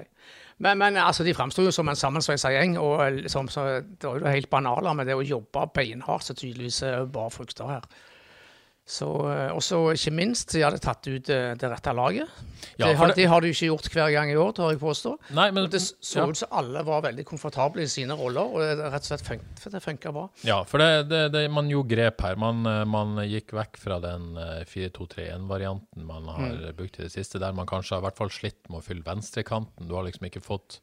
Men, 0.61 0.79
men 0.79 0.97
altså, 1.01 1.25
de 1.25 1.35
framsto 1.35 1.65
jo 1.65 1.73
som 1.73 1.89
en 1.89 1.97
sammensveisa 1.97 2.53
gjeng. 2.53 2.79
og 2.79 3.13
liksom, 3.13 3.49
Det 3.49 4.09
var 4.09 4.19
jo 4.19 4.35
helt 4.35 4.51
banale 4.51 4.95
med 4.95 5.09
det 5.09 5.17
å 5.17 5.25
jobbe 5.25 5.67
beinhardt, 5.75 6.27
så 6.29 6.37
tydeligvis 6.37 6.83
det 6.85 7.13
bare 7.13 7.33
frukter 7.33 7.71
her. 7.71 7.87
Så, 8.91 9.07
eh, 9.31 9.53
og 9.55 9.61
så 9.63 9.77
ikke 9.95 10.11
minst, 10.17 10.51
de 10.51 10.65
hadde 10.65 10.81
tatt 10.83 11.07
ut 11.07 11.23
det, 11.29 11.37
det 11.63 11.69
rette 11.71 11.93
laget. 11.95 12.27
Ja, 12.81 12.89
det, 12.89 12.97
har, 12.99 13.13
det- 13.15 13.27
har 13.31 13.41
de 13.45 13.53
ikke 13.53 13.69
gjort 13.69 13.87
hver 13.95 14.11
gang 14.11 14.33
i 14.33 14.35
år, 14.41 14.51
tør 14.57 14.73
jeg 14.73 14.81
påstå. 14.83 15.13
Nei, 15.39 15.45
men 15.55 15.69
Og 15.69 15.71
det 15.71 15.79
så 15.85 16.19
ja. 16.19 16.25
ut 16.27 16.41
som 16.41 16.51
alle 16.59 16.83
var 16.89 17.05
veldig 17.05 17.23
komfortable 17.29 17.85
i 17.87 17.91
sine 17.93 18.17
roller, 18.19 18.51
og 18.51 18.59
det 18.65 18.89
rett 18.91 19.05
og 19.05 19.09
slett 19.13 19.23
fun 19.29 19.45
for 19.63 19.71
det 19.71 19.83
funka 19.85 20.11
bra. 20.17 20.25
Ja, 20.49 20.59
for 20.67 20.83
det, 20.83 20.89
det, 21.13 21.21
det, 21.37 21.45
man 21.55 21.71
gjorde 21.71 21.93
grep 21.95 22.21
her. 22.27 22.35
Man, 22.43 22.67
eh, 22.67 22.83
man 22.91 23.15
gikk 23.31 23.55
vekk 23.61 23.79
fra 23.79 24.01
den 24.03 24.33
eh, 24.43 24.65
4-2-3-1-varianten 24.67 26.07
man 26.11 26.27
har 26.29 26.41
Mm. 26.51 26.75
brukt 26.77 26.99
i 26.99 27.03
det 27.07 27.13
siste, 27.15 27.39
der 27.39 27.53
man 27.55 27.67
kanskje 27.71 27.95
har 27.95 28.03
i 28.03 28.09
hvert 28.09 28.19
fall 28.19 28.31
slitt 28.35 28.67
med 28.69 28.81
å 28.81 28.85
fylle 28.85 29.07
venstrekanten. 29.07 29.87
Du 29.87 29.95
har 29.95 30.03
liksom 30.09 30.27
ikke 30.27 30.43
fått 30.43 30.81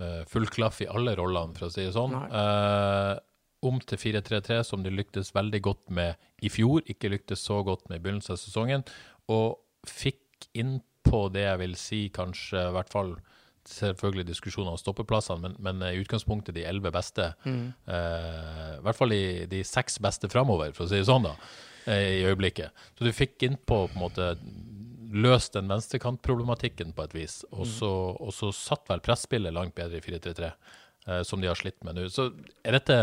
uh, 0.00 0.22
full 0.28 0.46
klaff 0.48 0.80
i 0.80 0.86
alle 0.88 1.12
rollene, 1.18 1.52
for 1.58 1.68
å 1.68 1.72
si 1.74 1.84
det 1.84 1.92
sånn. 1.92 2.14
Nei. 2.16 3.18
Eh, 3.62 3.66
om 3.68 3.80
til 3.80 3.98
4-3-3, 3.98 4.62
som 4.64 4.82
de 4.82 4.90
lyktes 4.90 5.34
veldig 5.34 5.60
godt 5.62 5.90
med 5.90 6.14
i 6.42 6.48
fjor, 6.48 6.80
ikke 6.88 7.10
lyktes 7.10 7.40
så 7.44 7.62
godt 7.64 7.88
med 7.90 7.98
i 8.00 8.02
begynnelsen 8.02 8.32
av 8.32 8.38
sesongen, 8.40 8.84
og 9.28 9.58
fikk 9.86 10.48
innpå 10.54 11.30
det 11.32 11.42
jeg 11.44 11.58
vil 11.58 11.74
si 11.76 12.08
kanskje 12.08 12.68
i 12.68 12.72
hvert 12.72 12.90
fall 12.90 13.16
Selvfølgelig 13.70 14.24
diskusjoner 14.26 14.72
om 14.72 14.78
stoppeplassene, 14.80 15.42
men, 15.42 15.54
men 15.60 15.82
i 15.92 15.98
utgangspunktet 16.00 16.54
de 16.56 16.62
elleve 16.64 16.90
beste. 16.90 17.26
Mm. 17.44 17.74
Eh, 17.86 18.78
I 18.78 18.82
hvert 18.86 18.96
fall 18.96 19.12
de, 19.12 19.46
de 19.52 19.60
seks 19.68 19.98
beste 20.00 20.30
framover, 20.32 20.72
for 20.72 20.86
å 20.86 20.88
si 20.88 20.96
det 20.96 21.04
sånn. 21.06 21.22
da. 21.28 21.34
eh, 21.84 22.22
i 22.22 22.24
øyeblikket. 22.24 22.72
Så 22.96 23.04
du 23.04 23.12
fikk 23.12 23.44
innpå 23.44 23.82
på 23.92 23.94
en 23.94 24.00
måte 24.00 24.30
løst 25.12 25.52
den 25.58 25.68
venstrekantproblematikken 25.68 26.94
på 26.96 27.04
et 27.04 27.14
vis, 27.14 27.44
og 27.52 27.66
Mm. 27.66 27.72
så, 27.76 27.92
og 28.18 28.32
så 28.32 28.50
satt 28.56 28.88
vel 28.88 29.00
presspillet 29.04 29.52
langt 29.52 29.74
bedre 29.76 30.00
i 30.00 30.00
4-3-3, 30.08 30.44
eh, 30.48 30.52
som 31.24 31.40
de 31.40 31.48
har 31.48 31.56
slitt 31.58 31.78
med 31.84 31.96
nå. 31.96 32.08
Så 32.12 32.30
er 32.64 32.76
dette 32.76 33.00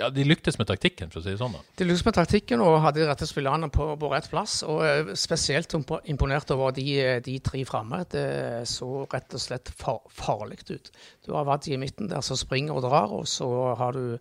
Ja, 0.00 0.08
de 0.10 0.24
lyktes 0.24 0.56
med 0.58 0.66
taktikken, 0.66 1.10
for 1.12 1.20
å 1.20 1.22
si 1.22 1.30
det 1.30 1.38
sånn. 1.38 1.52
da. 1.54 1.60
De 1.78 1.84
lyktes 1.86 2.04
med 2.08 2.14
taktikken 2.16 2.62
og 2.64 2.80
hadde 2.82 3.00
de 3.02 3.06
rette 3.06 3.26
spillerne 3.28 3.68
på, 3.70 3.84
på 4.00 4.08
rett 4.10 4.26
plass. 4.32 4.56
Og 4.66 4.80
eh, 4.82 5.12
spesielt 5.14 5.70
imponert 6.10 6.50
over 6.50 6.72
de, 6.74 6.86
eh, 6.98 7.20
de 7.22 7.36
tre 7.44 7.60
framme. 7.68 8.00
Det 8.10 8.24
så 8.66 9.04
rett 9.12 9.36
og 9.36 9.42
slett 9.44 9.70
far, 9.78 10.00
farlig 10.10 10.58
ut. 10.72 10.90
Du 11.22 11.32
har 11.36 11.46
Wadji 11.46 11.76
i 11.76 11.78
midten 11.78 12.10
der 12.10 12.24
som 12.24 12.40
springer 12.40 12.80
og 12.80 12.82
drar, 12.88 13.12
og 13.14 13.28
så 13.30 13.46
har 13.78 13.94
du 13.94 14.16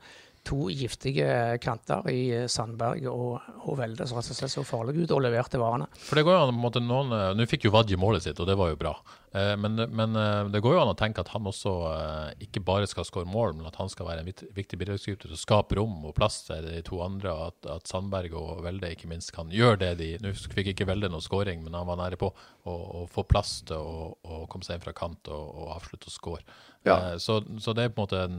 to 0.45 0.67
giftige 0.73 1.57
kanter 1.61 2.05
i 2.11 2.19
eh, 2.43 2.47
Sandberg 2.51 3.07
og, 3.09 3.41
og 3.63 3.79
Velde 3.79 4.05
som 4.09 4.17
rett 4.19 4.29
og 4.33 4.37
slett 4.37 4.53
så 4.53 4.63
farlige 4.67 5.05
ut 5.07 5.15
og 5.17 5.23
leverte 5.25 5.59
varene. 5.61 5.89
For 6.03 6.19
det 6.19 6.27
går 6.27 6.37
jo 6.37 6.43
an, 6.45 6.53
på 6.53 6.59
en 6.59 6.65
måte, 6.67 6.83
noen, 6.85 7.11
eh, 7.17 7.33
Nå 7.37 7.47
fikk 7.49 7.65
jo 7.69 7.73
Wadji 7.73 7.97
målet 8.01 8.27
sitt, 8.27 8.39
og 8.41 8.49
det 8.49 8.57
var 8.59 8.73
jo 8.73 8.79
bra. 8.81 8.93
Eh, 9.31 9.57
Men, 9.57 9.75
men 9.75 10.15
eh, 10.15 10.49
det 10.51 10.59
går 10.59 10.73
jo 10.75 10.81
an 10.81 10.91
å 10.91 10.97
tenke 10.99 11.23
at 11.23 11.29
han 11.31 11.45
også 11.47 11.71
eh, 11.87 12.45
ikke 12.47 12.63
bare 12.67 12.87
skal 12.89 13.05
skåre 13.07 13.29
mål, 13.31 13.53
men 13.55 13.69
at 13.69 13.77
han 13.79 13.91
skal 13.91 14.09
være 14.09 14.25
en 14.25 14.31
viktig 14.57 14.79
bidragsyter 14.79 15.31
å 15.31 15.39
skape 15.39 15.77
rom 15.79 16.01
og 16.09 16.15
plass 16.17 16.41
til 16.49 16.67
de 16.67 16.81
to 16.87 16.99
andre. 17.03 17.31
og 17.31 17.53
At, 17.53 17.69
at 17.77 17.91
Sandberg 17.91 18.35
og 18.35 18.63
Velde 18.65 18.91
ikke 18.91 19.07
minst 19.11 19.31
kan 19.35 19.51
gjøre 19.53 19.79
det 19.85 19.91
de 20.01 20.09
Nå 20.23 20.33
fikk 20.35 20.73
ikke 20.73 20.89
Velde 20.89 21.11
noe 21.11 21.23
skåring, 21.23 21.63
men 21.63 21.77
han 21.77 21.87
var 21.87 22.01
nære 22.01 22.19
på 22.19 22.31
å 22.67 23.05
få 23.09 23.23
plass 23.29 23.61
til 23.69 23.79
å, 23.79 24.09
å 24.21 24.43
komme 24.51 24.67
seg 24.67 24.77
inn 24.77 24.83
fra 24.83 24.95
kant 24.97 25.31
og, 25.31 25.45
og 25.63 25.71
avslutte 25.77 26.11
og 26.11 26.15
skåre. 26.17 26.59
Ja. 26.85 26.97
Så, 27.21 27.39
så 27.61 27.75
det 27.77 27.85
er 27.85 27.93
på 27.93 28.01
en 28.01 28.07
måte 28.07 28.23
en 28.25 28.37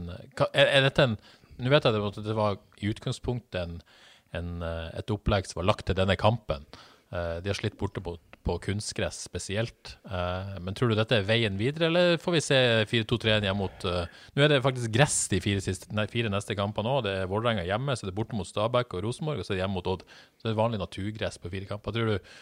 Er, 0.51 0.67
er 0.67 0.81
dette 0.83 1.05
en 1.07 1.13
Nå 1.61 1.69
vet 1.69 1.85
jeg 1.85 2.01
at 2.01 2.17
det 2.25 2.33
var 2.35 2.57
i 2.81 2.89
utgangspunktet 2.89 3.59
en, 3.61 3.75
en, 4.35 4.47
et 4.65 5.11
opplegg 5.13 5.45
som 5.45 5.59
var 5.61 5.67
lagt 5.69 5.85
til 5.85 5.95
denne 5.95 6.15
kampen. 6.17 6.65
De 7.13 7.45
har 7.45 7.57
slitt 7.59 7.77
borte 7.77 8.01
på, 8.01 8.15
på 8.43 8.57
kunstgress 8.65 9.21
spesielt. 9.25 9.95
Eh, 10.03 10.53
Men 10.63 10.75
tror 10.75 10.91
du 10.91 10.95
dette 10.99 11.15
er 11.19 11.27
veien 11.27 11.55
videre, 11.59 11.87
eller 11.87 12.17
får 12.21 12.35
vi 12.35 12.41
se 12.43 12.57
4-2-3-1 12.91 13.47
hjemme 13.47 13.61
mot 13.63 13.85
eh, 13.89 14.05
Nå 14.35 14.43
er 14.43 14.51
det 14.51 14.61
faktisk 14.65 14.91
gress 14.93 15.17
de 15.31 15.39
fire, 15.43 15.63
siste, 15.63 15.87
nei, 15.95 16.05
fire 16.11 16.31
neste 16.33 16.57
kampene 16.59 16.91
òg. 16.91 17.05
Det 17.07 17.13
er 17.21 17.29
Vålerenga 17.31 17.63
hjemme, 17.67 17.95
så 17.95 18.07
det 18.07 18.13
er 18.13 18.19
borte 18.19 18.35
mot 18.37 18.49
Stabæk 18.49 18.97
og 18.97 19.05
Rosenborg, 19.07 19.39
og 19.39 19.47
så 19.47 19.53
er 19.53 19.59
det 19.59 19.63
hjemme 19.63 19.79
mot 19.79 19.91
Odd. 19.93 20.03
Så 20.37 20.47
det 20.49 20.53
er 20.53 20.59
vanlig 20.59 20.81
naturgress 20.83 21.39
på 21.39 21.51
fire 21.53 21.69
kamper. 21.69 21.95
Tror 21.95 22.11
du 22.13 22.33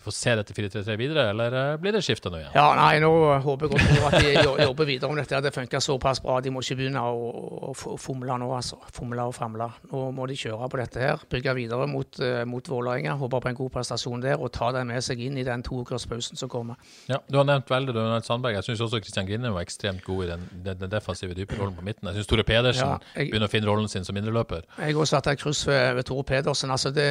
vi 0.00 0.04
får 0.04 0.12
se 0.16 0.32
dette 0.34 0.54
4-3-3 0.56 0.96
videre, 0.96 1.26
eller 1.30 1.52
eh, 1.52 1.76
blir 1.76 1.92
det 1.92 2.00
skifta 2.00 2.30
nå 2.32 2.38
igjen? 2.38 2.54
Ja, 2.56 2.70
nei, 2.78 3.00
nå 3.02 3.10
håper 3.44 3.66
jeg 3.68 3.72
godt 3.74 4.06
at 4.08 4.14
de 4.24 4.62
jobber 4.64 4.86
videre 4.88 5.10
om 5.12 5.18
dette. 5.18 5.40
Det 5.44 5.50
funker 5.52 5.82
såpass 5.84 6.22
bra. 6.24 6.38
De 6.40 6.48
må 6.48 6.62
ikke 6.64 6.78
begynne 6.78 7.02
å, 7.04 7.26
å 7.68 7.96
fomle 8.00 8.38
nå, 8.40 8.48
altså. 8.56 8.78
Fomle 8.96 9.26
og 9.28 9.34
famle. 9.36 9.66
Nå 9.90 10.06
må 10.16 10.24
de 10.30 10.38
kjøre 10.40 10.70
på 10.72 10.80
dette 10.80 11.02
her. 11.04 11.20
Bygge 11.28 11.52
videre 11.58 11.88
mot, 11.90 12.16
uh, 12.24 12.46
mot 12.48 12.70
Vålerenga. 12.72 13.18
Håper 13.20 13.44
på 13.44 13.50
en 13.52 13.58
god 13.58 13.74
prestasjon 13.74 14.24
der, 14.24 14.40
og 14.40 14.48
ta 14.56 14.70
den 14.72 14.88
med 14.88 15.04
seg 15.04 15.20
inn 15.26 15.36
i 15.36 15.44
den 15.44 15.66
toukerspausen 15.68 16.40
som 16.40 16.48
kommer. 16.48 16.80
Ja, 17.10 17.20
Du 17.28 17.36
har 17.36 17.44
nevnt 17.50 17.68
har 17.68 17.84
nevnt 17.84 18.30
Sandberg. 18.30 18.56
Jeg 18.56 18.70
syns 18.70 18.86
også 18.88 19.02
Kristian 19.04 19.28
Grine 19.28 19.52
var 19.52 19.68
ekstremt 19.68 20.00
god 20.06 20.24
i 20.24 20.30
den, 20.32 20.48
den, 20.64 20.80
den 20.80 20.94
defensive 20.96 21.36
dype 21.36 21.60
rollen 21.60 21.76
på 21.76 21.84
midten. 21.84 22.08
Jeg 22.08 22.22
syns 22.22 22.32
Tore 22.32 22.48
Pedersen 22.48 22.86
Ja, 22.86 22.96
jeg- 23.20 23.34
begynner 23.34 23.52
å 23.52 23.52
finne 23.52 23.68
rollen 23.68 23.92
sin 23.92 24.08
som 24.08 24.16
indreløper. 24.16 24.64
Jeg 24.78 24.94
har 24.94 25.04
også 25.04 25.18
satt 25.18 25.28
et 25.34 25.44
kryss 25.44 25.66
ved, 25.68 26.00
ved 26.00 26.08
Tore 26.08 26.24
Pedersen. 26.24 26.72
Altså 26.72 26.88
det, 26.96 27.10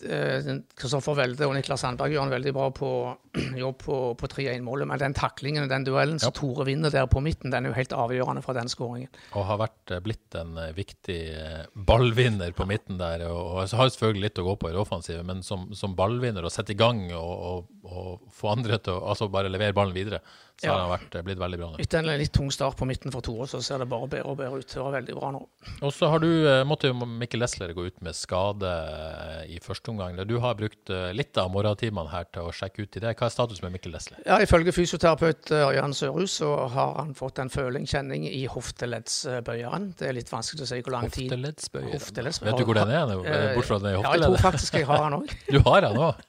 det, 0.00 0.58
Kristoffer 0.80 1.20
Welde 1.20 1.44
og 1.44 1.56
Niklas 1.60 1.84
Sandberg 1.84 2.21
gjør 2.22 2.28
en 2.28 2.34
veldig 2.36 2.52
bra 2.54 2.68
på, 2.74 2.90
jobb 3.62 3.78
på, 3.82 3.96
på 4.18 4.28
3-1-målet, 4.30 4.88
men 4.88 5.00
den 5.00 5.14
taklingen, 5.14 5.68
den 5.68 5.86
duellen 5.86 6.20
som 6.20 6.30
Ja. 6.32 6.36
Tore 6.36 6.64
vinner 6.64 6.90
der 6.90 7.06
på 7.06 7.20
midten, 7.20 7.50
den 7.50 7.66
er 7.66 7.72
jo 7.72 7.76
helt 7.76 7.92
avgjørende 7.92 8.42
for 8.42 8.56
den 8.56 8.68
skåringen. 8.68 9.10
Og 9.34 9.46
har 9.46 9.58
vært, 9.60 9.90
eh, 9.90 10.00
blitt 10.00 10.36
en 10.38 10.56
eh, 10.58 10.72
viktig 10.72 11.18
eh, 11.34 11.66
ballvinner 11.74 12.52
på 12.56 12.66
midten 12.66 12.98
der. 12.98 13.26
Og, 13.28 13.40
og 13.52 13.76
har 13.78 13.90
selvfølgelig 13.90 14.28
litt 14.28 14.38
å 14.38 14.46
gå 14.46 14.56
på 14.56 14.70
i 14.70 14.72
det 14.72 14.80
offensive, 14.80 15.22
men 15.26 15.42
som, 15.42 15.68
som 15.76 15.96
ballvinner 15.98 16.44
og 16.44 16.54
sette 16.54 16.74
i 16.74 16.78
gang 16.78 17.04
og, 17.12 17.32
og, 17.50 17.68
og 17.84 18.32
få 18.32 18.54
andre 18.54 18.78
til 18.78 18.96
å 18.96 19.12
altså 19.12 19.28
bare 19.32 19.52
levere 19.52 19.76
ballen 19.76 19.96
videre, 19.96 20.22
så 20.60 20.66
Ja. 20.68 20.76
har 20.76 20.86
han 20.88 20.98
vært, 20.98 21.14
eh, 21.16 21.22
blitt 21.22 21.38
veldig 21.38 21.58
bra 21.58 21.70
nå. 21.72 21.80
Etter 21.80 21.98
en 21.98 22.18
litt 22.18 22.32
tung 22.32 22.50
start 22.50 22.76
på 22.76 22.86
midten 22.86 23.10
for 23.10 23.20
Tore, 23.24 23.46
så 23.46 23.62
ser 23.62 23.78
det 23.78 23.88
bare 23.88 24.06
bedre 24.08 24.26
og 24.26 24.36
bedre 24.38 24.58
ut. 24.60 24.68
Det 24.68 24.82
var 24.82 24.92
veldig 25.00 25.14
bra 25.18 25.32
nå. 25.32 25.46
Og 25.82 25.92
så 25.92 26.08
har 26.10 26.18
du, 26.20 26.28
måttet 26.66 26.82
måtte 26.82 26.90
jo 26.90 27.06
Mikkel 27.06 27.40
Lesler 27.42 27.72
gå 27.74 27.86
ut 27.86 28.02
med 28.02 28.14
skade 28.16 28.66
eh, 28.66 29.54
i 29.54 29.58
første 29.62 29.92
omgang. 29.92 30.16
Du 30.26 30.38
har 30.42 30.54
brukt 30.58 30.90
eh, 30.90 31.12
litt 31.16 31.36
av 31.38 31.50
morgentimene 31.52 32.10
her 32.12 32.26
til 32.32 32.48
å 32.48 32.52
sjekke 32.54 32.84
ut 32.86 32.96
i 32.98 33.02
det. 33.04 33.14
Hva 33.18 33.28
er 33.28 33.34
status 33.34 33.62
med 33.62 33.74
Mikkel 33.76 33.94
Lesler? 33.94 34.20
Ja, 34.26 34.38
Ifølge 34.42 34.74
fysioterapeut 34.74 35.52
eh, 35.52 35.66
Ørjan 35.68 35.94
Sørhus 35.96 36.38
så 36.40 36.52
har 36.72 36.96
han 36.98 37.14
fått 37.18 37.38
en 37.42 37.50
føling, 37.52 37.86
kjenning, 37.88 38.26
i 38.26 38.44
hofteleddsbøyeren. 38.50 39.92
Det 39.98 40.08
er 40.08 40.16
litt 40.16 40.30
vanskelig 40.32 40.66
å 40.66 40.70
si 40.70 40.80
hvor 40.82 40.96
lang 40.96 41.08
tid 41.10 41.30
Hofteleddsbøyeren? 41.30 41.96
Hofteleddsbøyeren. 41.96 42.52
Vet 42.52 42.62
du 42.62 42.68
hvor 42.68 42.80
den 42.80 42.94
er? 42.94 43.14
Eh, 43.22 43.54
Bort 43.56 43.70
fra 43.70 43.78
den 43.82 43.92
i 43.92 43.96
Ja, 43.96 44.14
jeg 44.16 44.26
tror 44.26 44.44
faktisk 44.48 44.80
jeg 44.80 44.88
har 44.90 45.04
den 45.06 45.20
òg. 45.20 45.36
Du 45.52 45.60
har 45.66 45.84
den 45.84 45.98
òg? 46.00 46.26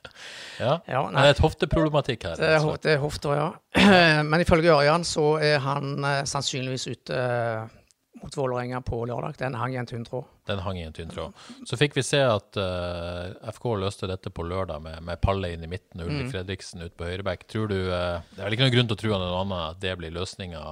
Ja. 0.59 0.77
Ja, 0.87 1.01
nei. 1.09 1.23
det 1.23 1.29
er 1.31 1.37
et 1.37 1.43
hofteproblematikk 1.43 2.27
her. 2.27 2.37
Det 2.37 2.49
er, 2.49 2.59
altså. 2.59 2.77
det 2.83 2.91
er 2.93 3.01
hofter, 3.01 3.37
ja. 3.37 3.49
Men 4.31 4.43
ifølge 4.43 4.73
Ørjan 4.73 5.05
så 5.07 5.37
er 5.43 5.61
han 5.63 5.95
eh, 6.07 6.21
sannsynligvis 6.29 6.87
ute 6.91 7.17
eh, 7.17 7.79
mot 8.23 8.37
Vålerenga 8.37 8.81
på 8.81 9.01
lørdag. 9.09 9.35
Den 9.39 9.57
hang 9.59 9.73
i 9.75 9.79
en 9.81 9.89
tynn 9.89 10.05
tråd. 10.07 10.29
Den 10.47 10.61
hang 10.63 10.79
i 10.79 10.85
en 10.87 10.95
tynn 10.95 11.11
tråd. 11.11 11.35
Så 11.67 11.77
fikk 11.79 11.97
vi 11.97 12.03
se 12.05 12.21
at 12.23 12.59
eh, 12.59 13.51
FK 13.51 13.67
løste 13.83 14.07
dette 14.11 14.31
på 14.31 14.45
lørdag 14.47 14.83
med, 14.83 15.01
med 15.03 15.21
Palle 15.23 15.51
inn 15.55 15.65
i 15.65 15.69
midten 15.71 16.03
og. 16.03 16.09
Ulrik 16.11 16.31
Fredriksen 16.31 16.85
ut 16.85 16.95
på 16.99 17.07
høyreback. 17.09 17.47
Tror 17.51 17.67
du 17.71 17.77
eh, 17.81 18.23
Det 18.31 18.39
er 18.39 18.47
vel 18.47 18.57
ikke 18.57 18.67
noen 18.67 18.75
grunn 18.77 18.91
til 18.91 18.97
å 18.99 19.03
tro 19.03 19.19
noe 19.19 19.43
annet 19.43 19.69
at 19.73 19.83
det 19.83 19.95
blir 19.99 20.15
løsninga? 20.15 20.63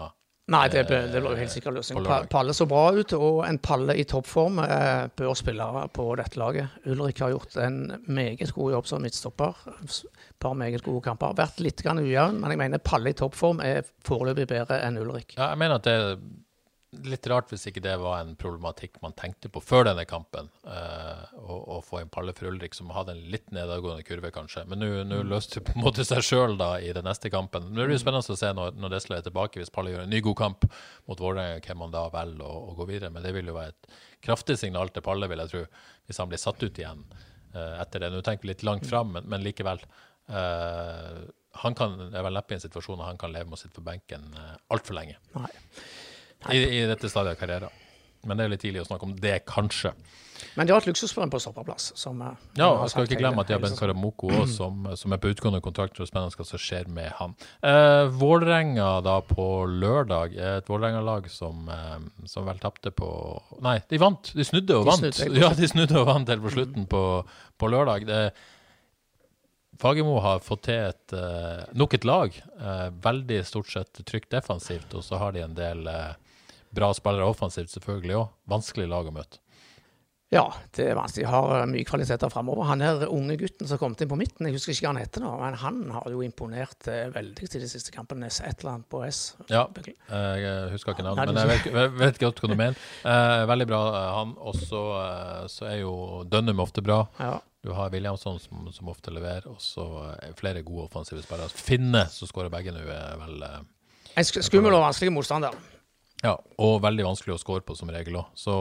Nei, 0.51 0.65
det 0.71 0.83
ble, 0.89 0.99
det 1.13 1.21
ble 1.23 1.35
helt 1.39 1.53
sikkert 1.53 1.77
løsning. 1.77 2.03
Palle 2.31 2.55
så 2.55 2.67
bra 2.69 2.83
ut, 2.97 3.13
og 3.15 3.41
en 3.47 3.59
Palle 3.63 3.95
i 3.99 4.05
toppform 4.09 4.59
eh, 4.65 5.05
bør 5.17 5.35
spille 5.39 5.67
på 5.95 6.07
dette 6.19 6.39
laget. 6.41 6.81
Ulrik 6.91 7.21
har 7.23 7.31
gjort 7.35 7.55
en 7.63 7.79
meget 8.11 8.51
god 8.55 8.75
jobb 8.75 8.89
som 8.89 9.05
midtstopper. 9.05 9.63
Et 9.77 10.01
par 10.41 10.57
meget 10.57 10.83
gode 10.83 11.03
kamper. 11.05 11.37
Vært 11.37 11.61
litt 11.63 11.83
ujevn, 11.85 12.41
men 12.41 12.55
jeg 12.55 12.61
mener 12.65 12.83
Palle 12.83 13.13
i 13.13 13.17
toppform 13.17 13.63
er 13.63 13.85
foreløpig 14.07 14.49
bedre 14.51 14.81
enn 14.83 14.99
Ulrik. 14.99 15.37
Ja, 15.37 15.53
jeg 15.53 15.61
mener 15.63 15.79
at 15.79 15.87
det 15.87 15.97
litt 16.91 17.27
rart 17.31 17.47
hvis 17.53 17.63
ikke 17.69 17.81
det 17.85 17.93
var 18.01 18.19
en 18.19 18.33
problematikk 18.35 18.97
man 19.03 19.13
tenkte 19.15 19.47
på 19.53 19.61
før 19.63 19.85
denne 19.87 20.03
kampen. 20.09 20.49
eh, 20.67 21.21
å, 21.39 21.55
å 21.75 21.77
få 21.85 22.01
inn 22.01 22.09
Palle 22.11 22.33
for 22.35 22.49
Ulrik 22.51 22.75
som 22.75 22.89
hadde 22.91 23.13
en 23.15 23.21
litt 23.31 23.47
nedadgående 23.55 24.03
kurve, 24.07 24.31
kanskje. 24.35 24.65
Men 24.67 24.79
nå- 24.83 25.05
nå 25.07 25.21
løste 25.23 25.59
det 25.61 25.65
på 25.69 25.77
en 25.77 25.85
måte 25.85 26.03
seg 26.07 26.19
sjøl 26.27 26.57
i 26.83 26.91
den 26.93 27.07
neste 27.07 27.31
kampen. 27.31 27.69
Nå 27.71 27.81
er 27.81 27.87
det 27.87 27.95
jo 27.99 28.03
spennende 28.03 28.35
å 28.35 28.37
se 28.43 28.51
når, 28.57 28.75
når 28.75 28.95
Desla 28.97 29.17
er 29.21 29.25
tilbake, 29.29 29.61
hvis 29.63 29.71
Palle 29.73 29.93
gjør 29.95 30.03
en 30.03 30.11
ny 30.11 30.19
god 30.27 30.37
kamp 30.43 30.67
mot 31.07 31.19
Vålerenga, 31.23 31.63
hvem 31.63 31.85
han 31.87 31.95
da 31.95 32.05
velger 32.11 32.43
å, 32.45 32.53
å 32.71 32.77
gå 32.81 32.89
videre. 32.91 33.09
Men 33.15 33.23
det 33.23 33.33
vil 33.39 33.47
jo 33.47 33.55
være 33.55 33.71
et 33.75 33.91
kraftig 34.27 34.59
signal 34.59 34.91
til 34.91 35.01
Palle, 35.07 35.31
vil 35.31 35.39
jeg 35.45 35.53
tro, 35.55 35.63
hvis 36.11 36.19
han 36.19 36.29
blir 36.29 36.43
satt 36.43 36.61
ut 36.63 36.83
igjen 36.83 37.05
eh, 37.55 37.75
etter 37.81 38.03
det. 38.03 38.11
Nå 38.11 38.21
tenker 38.27 38.43
vi 38.49 38.51
litt 38.53 38.67
langt 38.67 38.85
fram, 38.91 39.15
men, 39.15 39.31
men 39.31 39.43
likevel. 39.47 39.79
Eh, 40.27 41.21
han 41.61 41.75
kan, 41.75 41.97
det 42.11 42.15
er 42.15 42.23
vel 42.23 42.35
neppe 42.37 42.53
i 42.55 42.59
en 42.59 42.63
situasjon 42.63 42.99
der 42.99 43.09
han 43.09 43.17
kan 43.19 43.31
leve 43.33 43.49
med 43.49 43.57
å 43.57 43.59
sitte 43.59 43.75
på 43.75 43.83
benken 43.83 44.29
uh, 44.37 44.53
altfor 44.71 44.95
lenge 44.95 45.17
Nei. 45.35 45.49
I, 46.49 46.57
i 46.81 46.81
dette 46.89 47.09
stadiet 47.11 47.37
av 47.37 47.39
karrieren. 47.43 47.69
Men 48.25 48.37
det 48.37 48.43
er 48.45 48.49
litt 48.53 48.61
tidlig 48.61 48.81
å 48.83 48.85
snakke 48.85 49.07
om 49.07 49.15
det, 49.17 49.39
kanskje. 49.49 49.95
Men 50.57 50.67
de 50.67 50.73
har 50.73 50.81
et 50.83 50.87
luksusproblem 50.91 51.31
på 51.33 51.39
stoppeplass. 51.41 51.87
Som, 51.97 52.19
eh, 52.21 52.35
Ja, 52.57 52.67
jeg 52.83 52.89
skal 52.93 53.07
ikke 53.07 53.17
glemme 53.17 53.41
at 53.41 53.47
de 53.49 53.53
har 53.55 53.61
Ben. 53.63 53.73
Karamoko 53.77 54.29
òg, 54.29 54.47
som, 54.49 54.83
som 54.97 55.13
er 55.13 55.17
på 55.21 55.31
utgående 55.33 55.61
kontrakt. 55.61 55.97
Og 56.01 56.05
spennende 56.09 56.33
hva 56.37 56.45
som 56.45 56.61
skjer 56.61 56.85
med 56.93 57.09
han. 57.17 57.33
Eh, 57.65 58.05
Vålerenga 58.21 59.01
da 59.05 59.15
på 59.25 59.45
lørdag 59.69 60.37
et 60.37 60.69
Vålerenga-lag 60.69 61.29
som, 61.33 61.65
eh, 61.69 61.99
som 62.29 62.45
vel 62.45 62.61
tapte 62.61 62.91
på 62.93 63.09
Nei, 63.61 63.79
de 63.89 63.97
vant! 64.01 64.33
De 64.37 64.45
snudde 64.45 64.77
og 64.77 64.85
De 64.85 64.91
vant. 64.91 65.09
snudde, 65.17 65.41
ja, 65.41 65.49
de 65.57 65.67
snudde 65.73 65.97
og 66.01 66.09
vant 66.13 66.29
helt 66.29 66.45
på 66.45 66.53
slutten 66.57 66.85
på, 66.93 67.03
på 67.57 67.69
lørdag. 67.73 68.05
Det, 68.09 68.23
Fagermo 69.81 70.19
har 70.21 70.41
fått 70.45 70.67
til 70.67 70.77
et, 70.91 71.13
eh, 71.17 71.63
nok 71.73 71.93
et 71.97 72.05
lag. 72.05 72.35
eh, 72.59 72.89
veldig 73.01 73.39
stort 73.49 73.71
sett 73.73 73.93
trygt 74.05 74.29
defensivt, 74.29 74.93
og 74.93 75.01
så 75.01 75.17
har 75.17 75.31
de 75.33 75.41
en 75.41 75.55
del 75.57 75.87
eh, 75.87 76.13
bra 76.75 76.91
spillere 76.97 77.29
offensivt, 77.29 77.73
selvfølgelig 77.73 78.19
òg. 78.19 78.35
Vanskelig 78.51 78.89
lag 78.91 79.09
å 79.09 79.15
møte. 79.15 79.41
Ja, 80.31 80.45
det 80.77 80.85
er 80.87 80.95
vanskelig. 80.95 81.25
Har 81.27 81.49
eh, 81.57 81.65
mye 81.67 81.83
kvaliteter 81.83 82.31
framover. 82.31 82.63
Han 82.69 82.79
her 82.83 83.01
unge 83.11 83.35
gutten 83.35 83.67
som 83.67 83.79
kom 83.81 83.97
inn 83.99 84.07
på 84.07 84.17
midten, 84.19 84.47
jeg 84.47 84.55
husker 84.55 84.71
ikke 84.71 84.85
hva 84.85 84.93
han 84.93 85.01
heter 85.01 85.23
nå, 85.25 85.31
men 85.41 85.57
han 85.59 85.81
har 85.91 86.05
jo 86.07 86.21
imponert 86.23 86.87
eh, 86.87 87.09
veldig 87.11 87.49
til 87.51 87.63
de 87.65 87.67
siste 87.67 87.91
kampene. 87.91 88.29
Et 88.31 88.63
eller 88.63 88.77
annet 88.77 88.87
på 88.87 89.01
S. 89.03 89.19
Ja, 89.51 89.65
eh, 89.75 90.37
jeg 90.39 90.69
husker 90.71 90.95
ikke 90.95 91.03
navnet, 91.03 91.33
men 91.33 91.41
jeg 91.41 91.73
vet, 91.75 91.97
vet 91.99 92.21
godt 92.23 92.39
hva 92.39 92.51
du 92.53 92.55
mener. 92.55 92.79
Veldig 93.51 93.67
bra, 93.73 93.81
han. 94.21 94.31
Og 94.39 94.55
så 94.61 94.85
er 95.67 95.81
jo 95.81 95.93
Dønnum 96.31 96.63
ofte 96.63 96.85
bra. 96.85 97.03
Ja. 97.19 97.35
Du 97.61 97.75
har 97.75 97.91
Williamson 97.93 98.39
som, 98.41 98.71
som 98.73 98.87
ofte 98.89 99.11
leverer, 99.11 99.51
og 99.51 99.59
så 99.61 99.83
er 100.15 100.31
flere 100.39 100.63
gode 100.63 100.87
offensive 100.87 101.19
spillere. 101.27 101.51
Finne, 101.51 102.05
som 102.09 102.31
skårer 102.31 102.53
begge 102.53 102.71
nå, 102.71 102.87
er 102.87 103.19
vel 103.19 103.43
En 104.15 104.31
skummel 104.31 104.79
og 104.79 104.87
vanskelig 104.87 105.11
motstander. 105.19 105.59
Ja, 106.21 106.35
og 106.61 106.81
veldig 106.83 107.07
vanskelig 107.07 107.35
å 107.35 107.41
score 107.41 107.65
på 107.65 107.75
som 107.77 107.89
regel 107.93 108.19
òg. 108.21 108.29
Så 108.37 108.53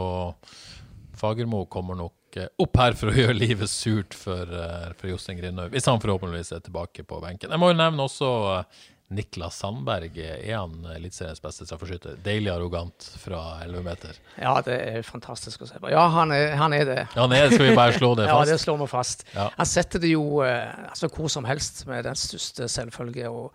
Fagermo 1.20 1.66
kommer 1.68 1.98
nok 1.98 2.38
eh, 2.40 2.48
opp 2.62 2.78
her 2.80 2.96
for 2.96 3.12
å 3.12 3.16
gjøre 3.20 3.36
livet 3.36 3.70
surt 3.70 4.16
for, 4.16 4.48
eh, 4.48 4.86
for 4.96 5.12
Jostein 5.12 5.40
Grindhaug, 5.40 5.74
hvis 5.74 5.88
han 5.90 6.00
forhåpentligvis 6.00 6.54
er 6.56 6.64
tilbake 6.64 7.04
på 7.04 7.20
benken. 7.22 7.52
Jeg 7.52 7.60
må 7.60 7.72
jo 7.72 7.76
nevne 7.76 8.06
også 8.06 8.30
eh, 8.54 8.80
Niklas 9.18 9.58
Sandberg, 9.58 10.14
er 10.22 10.54
han 10.54 10.86
Eliteseriens 10.94 11.42
beste 11.42 11.66
straffeskytter? 11.66 12.16
Deilig 12.24 12.52
arrogant 12.52 13.08
fra 13.18 13.42
11 13.66 13.82
meter. 13.84 14.20
Ja, 14.38 14.54
det 14.64 14.76
er 14.86 15.04
fantastisk 15.04 15.66
å 15.66 15.68
se 15.68 15.82
på. 15.82 15.90
Ja, 15.90 16.04
han 16.14 16.30
er, 16.32 16.54
han 16.60 16.76
er 16.76 16.86
det. 16.86 16.98
Han 17.16 17.34
er, 17.34 17.50
skal 17.50 17.66
vi 17.72 17.76
bare 17.76 17.96
slå 17.98 18.14
det 18.14 18.28
fast? 18.30 18.38
Ja, 18.38 18.54
det 18.54 18.62
slår 18.62 18.80
vi 18.84 18.88
fast. 18.94 19.26
Ja. 19.34 19.48
Han 19.58 19.68
setter 19.68 20.04
det 20.06 20.14
jo 20.14 20.24
altså 20.46 21.10
hvor 21.10 21.26
som 21.34 21.48
helst 21.50 21.82
med 21.90 22.06
den 22.06 22.16
største 22.22 22.70
selvfølge. 22.70 23.34
Og 23.34 23.50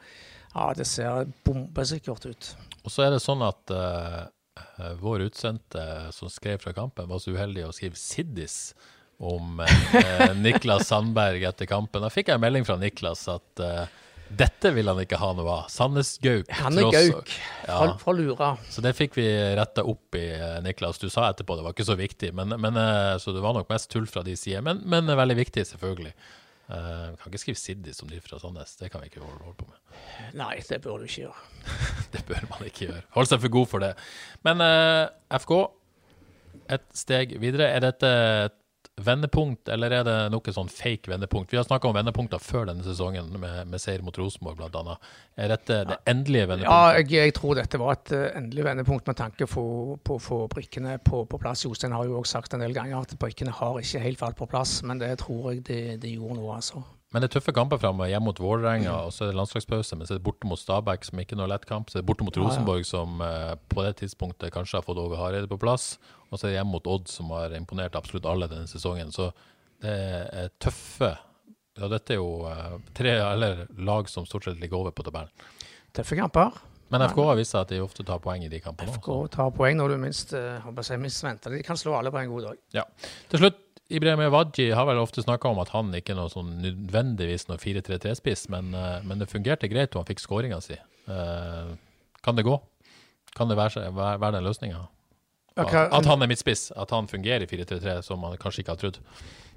ja, 0.52 0.68
det 0.76 0.90
ser 0.92 1.24
bombesikkert 1.48 2.28
ut. 2.28 2.52
Og 2.86 2.94
så 2.94 3.08
er 3.08 3.15
det 3.15 3.24
sånn 3.24 3.42
at 3.46 3.74
eh, 3.74 4.96
vår 5.01 5.25
utsendte 5.27 5.86
som 6.13 6.30
skrev 6.32 6.62
fra 6.62 6.74
kampen, 6.75 7.10
var 7.10 7.22
så 7.22 7.34
uheldig 7.34 7.65
å 7.68 7.74
skrive 7.75 7.98
Siddis 8.00 8.75
om 9.18 9.62
uh, 9.63 10.34
Niklas 10.44 10.89
Sandberg 10.92 11.46
etter 11.48 11.70
kampen. 11.70 12.04
Da 12.04 12.12
fikk 12.12 12.30
jeg 12.30 12.38
en 12.38 12.44
melding 12.44 12.68
fra 12.68 12.75
Niklas 12.80 13.24
at 13.32 13.63
uh, 13.63 13.86
dette 14.27 14.72
vil 14.75 14.89
han 14.92 15.00
ikke 15.01 15.20
ha 15.22 15.32
noe 15.38 15.48
av. 15.54 15.70
Sandnes 15.72 16.15
Gauk. 16.22 16.50
Han 16.60 16.77
er 16.82 16.89
gauk 16.92 17.32
Ja. 17.68 17.80
fra, 18.01 18.15
Lura. 18.18 18.54
Så 18.70 18.84
det 18.84 18.96
fikk 18.98 19.15
vi 19.18 19.27
retta 19.56 19.86
opp 19.88 20.18
i, 20.20 20.25
Niklas. 20.65 21.00
Du 21.00 21.08
sa 21.13 21.30
etterpå 21.30 21.56
det 21.56 21.65
var 21.65 21.75
ikke 21.77 21.88
så 21.88 21.98
viktig, 22.00 22.34
men, 22.36 22.58
men, 22.60 22.80
så 23.22 23.36
det 23.36 23.44
var 23.46 23.56
nok 23.56 23.70
mest 23.72 23.88
tull 23.94 24.10
fra 24.10 24.25
de 24.25 24.34
sider. 24.36 24.65
Men, 24.65 24.82
men 24.89 25.13
veldig 25.13 25.38
viktig, 25.44 25.63
selvfølgelig. 25.70 26.15
Eh, 26.65 27.10
vi 27.12 27.17
kan 27.22 27.29
ikke 27.29 27.41
skrive 27.43 27.62
Siddi 27.62 27.93
som 27.93 28.10
de 28.10 28.19
fra 28.25 28.39
Sandnes. 28.41 28.75
Det 28.79 28.89
kan 28.91 29.03
vi 29.03 29.12
ikke 29.12 29.22
holde, 29.22 29.43
holde 29.45 29.57
på 29.60 29.67
med. 29.69 30.00
Nei, 30.39 30.55
det 30.65 30.81
bør 30.81 30.98
du 31.01 31.07
ikke 31.07 31.27
gjøre. 31.27 31.74
Det 32.15 32.24
bør 32.25 32.45
man 32.50 32.65
ikke 32.65 32.88
gjøre. 32.88 33.01
Holde 33.13 33.29
seg 33.29 33.41
for 33.43 33.53
god 33.53 33.67
for 33.69 33.84
det. 33.84 33.91
Men 34.48 34.63
uh, 34.63 35.39
FK, 35.41 35.53
et 36.77 36.86
steg 36.95 37.36
videre. 37.41 37.69
Er 37.69 37.84
dette 37.86 38.12
et 38.45 38.57
vendepunkt, 39.02 39.68
eller 39.70 39.92
er 39.92 40.04
det 40.08 40.16
noe 40.32 40.54
sånn 40.56 40.70
fake 40.72 41.12
vendepunkt? 41.12 41.52
Vi 41.52 41.60
har 41.60 41.66
snakka 41.68 41.90
om 41.90 41.98
vendepunkter 41.98 42.40
før 42.40 42.70
denne 42.70 42.86
sesongen, 42.86 43.28
med, 43.42 43.68
med 43.68 43.82
seier 43.82 44.04
mot 44.06 44.16
Rosenborg 44.16 44.62
bl.a. 44.62 44.96
Er 45.36 45.52
dette 45.52 45.82
det 45.90 45.98
endelige 46.08 46.62
Ja, 46.64 46.96
jeg, 46.96 47.10
jeg 47.12 47.36
tror 47.36 47.60
dette 47.60 47.80
var 47.82 47.98
et 47.98 48.14
eh, 48.16 48.30
endelig 48.40 48.68
vendepunkt 48.70 49.08
med 49.12 49.20
tanke 49.20 49.50
på 49.52 49.66
på 50.06 50.16
å 50.16 50.22
få 50.22 50.38
brikkene 50.52 50.98
på, 51.04 51.25
på 51.28 51.40
plass. 51.42 51.66
Jostein 51.66 51.96
har 51.96 52.08
jo 52.08 52.20
også 52.22 52.38
sagt 52.38 52.56
en 52.56 52.64
del 52.64 52.75
ganger 52.75 53.04
at 53.04 53.18
brikkene 53.20 53.52
har 53.56 53.80
ikke 53.82 54.04
helt 54.04 54.22
falt 54.22 54.40
på 54.40 54.48
plass, 54.50 54.80
men 54.84 55.02
det 55.02 55.12
tror 55.24 55.52
jeg 55.52 55.66
de, 55.68 55.80
de 56.00 56.16
gjorde 56.16 56.40
nå, 56.40 56.48
altså. 56.56 56.84
Men 57.15 57.24
det 57.24 57.29
er 57.29 57.38
tøffe 57.38 57.53
kamper 57.55 57.79
framover. 57.79 58.10
Hjemme 58.12 58.27
mot 58.27 58.39
Vålerenga, 58.43 58.93
og 59.07 59.13
så 59.15 59.24
er 59.24 59.29
det 59.29 59.38
landslagspause. 59.38 59.95
Men 59.95 60.03
så 60.03 60.17
er 60.17 60.17
det 60.17 60.25
borte 60.25 60.50
mot 60.50 60.60
Stabæk, 60.60 61.05
som 61.07 61.22
ikke 61.22 61.38
er 61.38 61.39
noe 61.39 61.48
lett 61.48 61.63
kamp. 61.69 61.88
Så 61.88 61.95
er 61.95 62.03
det 62.03 62.10
borte 62.10 62.27
mot 62.27 62.39
Rosenborg, 62.41 62.84
som 62.84 63.24
uh, 63.24 63.53
på 63.72 63.86
det 63.86 63.93
tidspunktet 64.01 64.51
kanskje 64.51 64.81
har 64.81 64.84
fått 64.84 65.00
Åge 65.00 65.15
Hareide 65.15 65.48
på 65.48 65.55
plass. 65.62 65.93
Og 66.27 66.36
så 66.36 66.50
er 66.50 66.51
det 66.51 66.57
hjemme 66.57 66.75
mot 66.75 66.89
Odd, 66.91 67.07
som 67.07 67.31
har 67.31 67.55
imponert 67.55 67.95
absolutt 67.95 68.27
alle 68.27 68.51
denne 68.51 68.67
sesongen. 68.67 69.15
Så 69.15 69.29
det 69.86 69.95
er 69.95 70.51
tøffe 70.60 71.13
Ja, 71.75 71.88
dette 71.91 72.17
er 72.17 72.19
jo 72.19 72.50
uh, 72.51 72.75
tre 72.95 73.15
eller 73.22 73.63
lag 73.79 74.12
som 74.12 74.27
stort 74.27 74.50
sett 74.50 74.60
ligger 74.60 74.84
over 74.84 74.91
på 74.95 75.07
tabellen. 75.07 75.31
Tøffe 75.95 76.19
kamper. 76.19 76.51
Men 76.91 77.07
FK 77.07 77.19
har 77.25 77.39
vist 77.39 77.55
seg 77.55 77.63
at 77.63 77.72
de 77.74 77.79
ofte 77.81 78.03
tar 78.05 78.19
poeng 78.24 78.43
i 78.45 78.51
de 78.51 78.60
kampene. 78.62 78.93
FK 79.00 79.10
tar 79.34 79.55
poeng 79.55 79.79
når 79.79 79.95
du 79.95 80.01
minst, 80.03 80.36
eh, 80.38 80.67
å 80.67 80.84
si, 80.86 80.98
minst 81.01 81.24
venter. 81.24 81.55
De 81.55 81.63
kan 81.65 81.79
slå 81.79 81.95
alle 81.98 82.12
på 82.13 82.19
en 82.22 82.29
god 82.29 82.51
dag. 82.51 82.60
Ja. 82.75 82.84
Til 83.31 83.41
slutt, 83.41 83.64
Ibrahim 83.88 84.24
Ewadji 84.25 84.72
har 84.74 84.88
vel 84.89 84.98
ofte 84.98 85.22
snakka 85.22 85.51
om 85.51 85.60
at 85.62 85.70
han 85.75 85.94
ikke 85.94 86.15
er 86.15 86.18
noe 86.18 86.32
sånn 86.34 86.56
nødvendigvis 86.63 87.46
noe 87.51 87.60
4-3-3-spiss, 87.62 88.48
men, 88.54 88.74
eh, 88.74 89.04
men 89.06 89.22
det 89.22 89.30
fungerte 89.30 89.70
greit, 89.70 89.94
og 89.94 90.01
han 90.01 90.10
fikk 90.10 90.24
skåringa 90.24 90.58
si. 90.63 90.77
Eh, 91.06 91.72
kan 92.25 92.38
det 92.38 92.48
gå? 92.48 92.58
Kan 93.38 93.51
det 93.51 93.60
være, 93.60 93.92
være, 93.94 94.32
den 94.38 94.48
løsninga? 94.48 94.88
At, 95.56 95.72
at 95.72 96.08
han 96.10 96.24
er 96.24 96.27
midtspiss, 96.27 96.72
at 96.75 96.92
han 96.92 97.08
fungerer 97.08 97.46
i 97.46 97.48
4-3-3, 97.48 98.00
som 98.04 98.20
man 98.20 98.34
kanskje 98.42 98.63
ikke 98.63 98.74
har 98.74 98.80
trodd. 98.82 98.98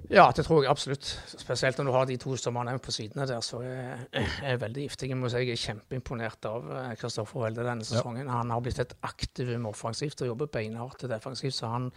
Ja, 0.07 0.29
det 0.31 0.45
tror 0.45 0.61
jeg 0.63 0.71
absolutt. 0.71 1.09
Spesielt 1.27 1.77
når 1.77 1.89
du 1.89 1.91
har 1.91 2.05
de 2.07 2.15
to 2.21 2.37
som 2.39 2.55
har 2.55 2.69
nevnt 2.69 2.85
på 2.85 2.93
sidene 2.95 3.25
der, 3.27 3.41
så 3.43 3.59
er 3.65 4.05
jeg 4.15 4.61
veldig 4.61 4.85
giftig. 4.85 5.09
Jeg 5.11 5.49
er 5.51 5.59
kjempeimponert 5.59 6.47
av 6.47 6.69
eh, 6.71 6.93
Kristoffer 7.01 7.43
Welde 7.43 7.65
denne 7.67 7.87
sesongen. 7.87 8.31
Han 8.31 8.53
har 8.53 8.63
blitt 8.63 8.79
et 8.79 8.95
aktivum 9.09 9.67
offensivt 9.73 10.21
og 10.23 10.31
jobber 10.31 10.53
beinhardt 10.53 11.03
defensivt, 11.09 11.57
så 11.57 11.73
han 11.73 11.89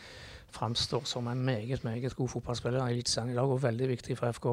framstår 0.53 1.05
som 1.09 1.29
en 1.29 1.45
meget, 1.45 1.85
meget 1.85 2.15
god 2.17 2.29
fotballspiller 2.33 2.85
i 2.89 2.97
Eliteserien 2.99 3.31
i 3.33 3.37
dag, 3.39 3.49
og 3.51 3.63
veldig 3.63 3.89
viktig 3.93 4.17
for 4.19 4.33
FK. 4.33 4.49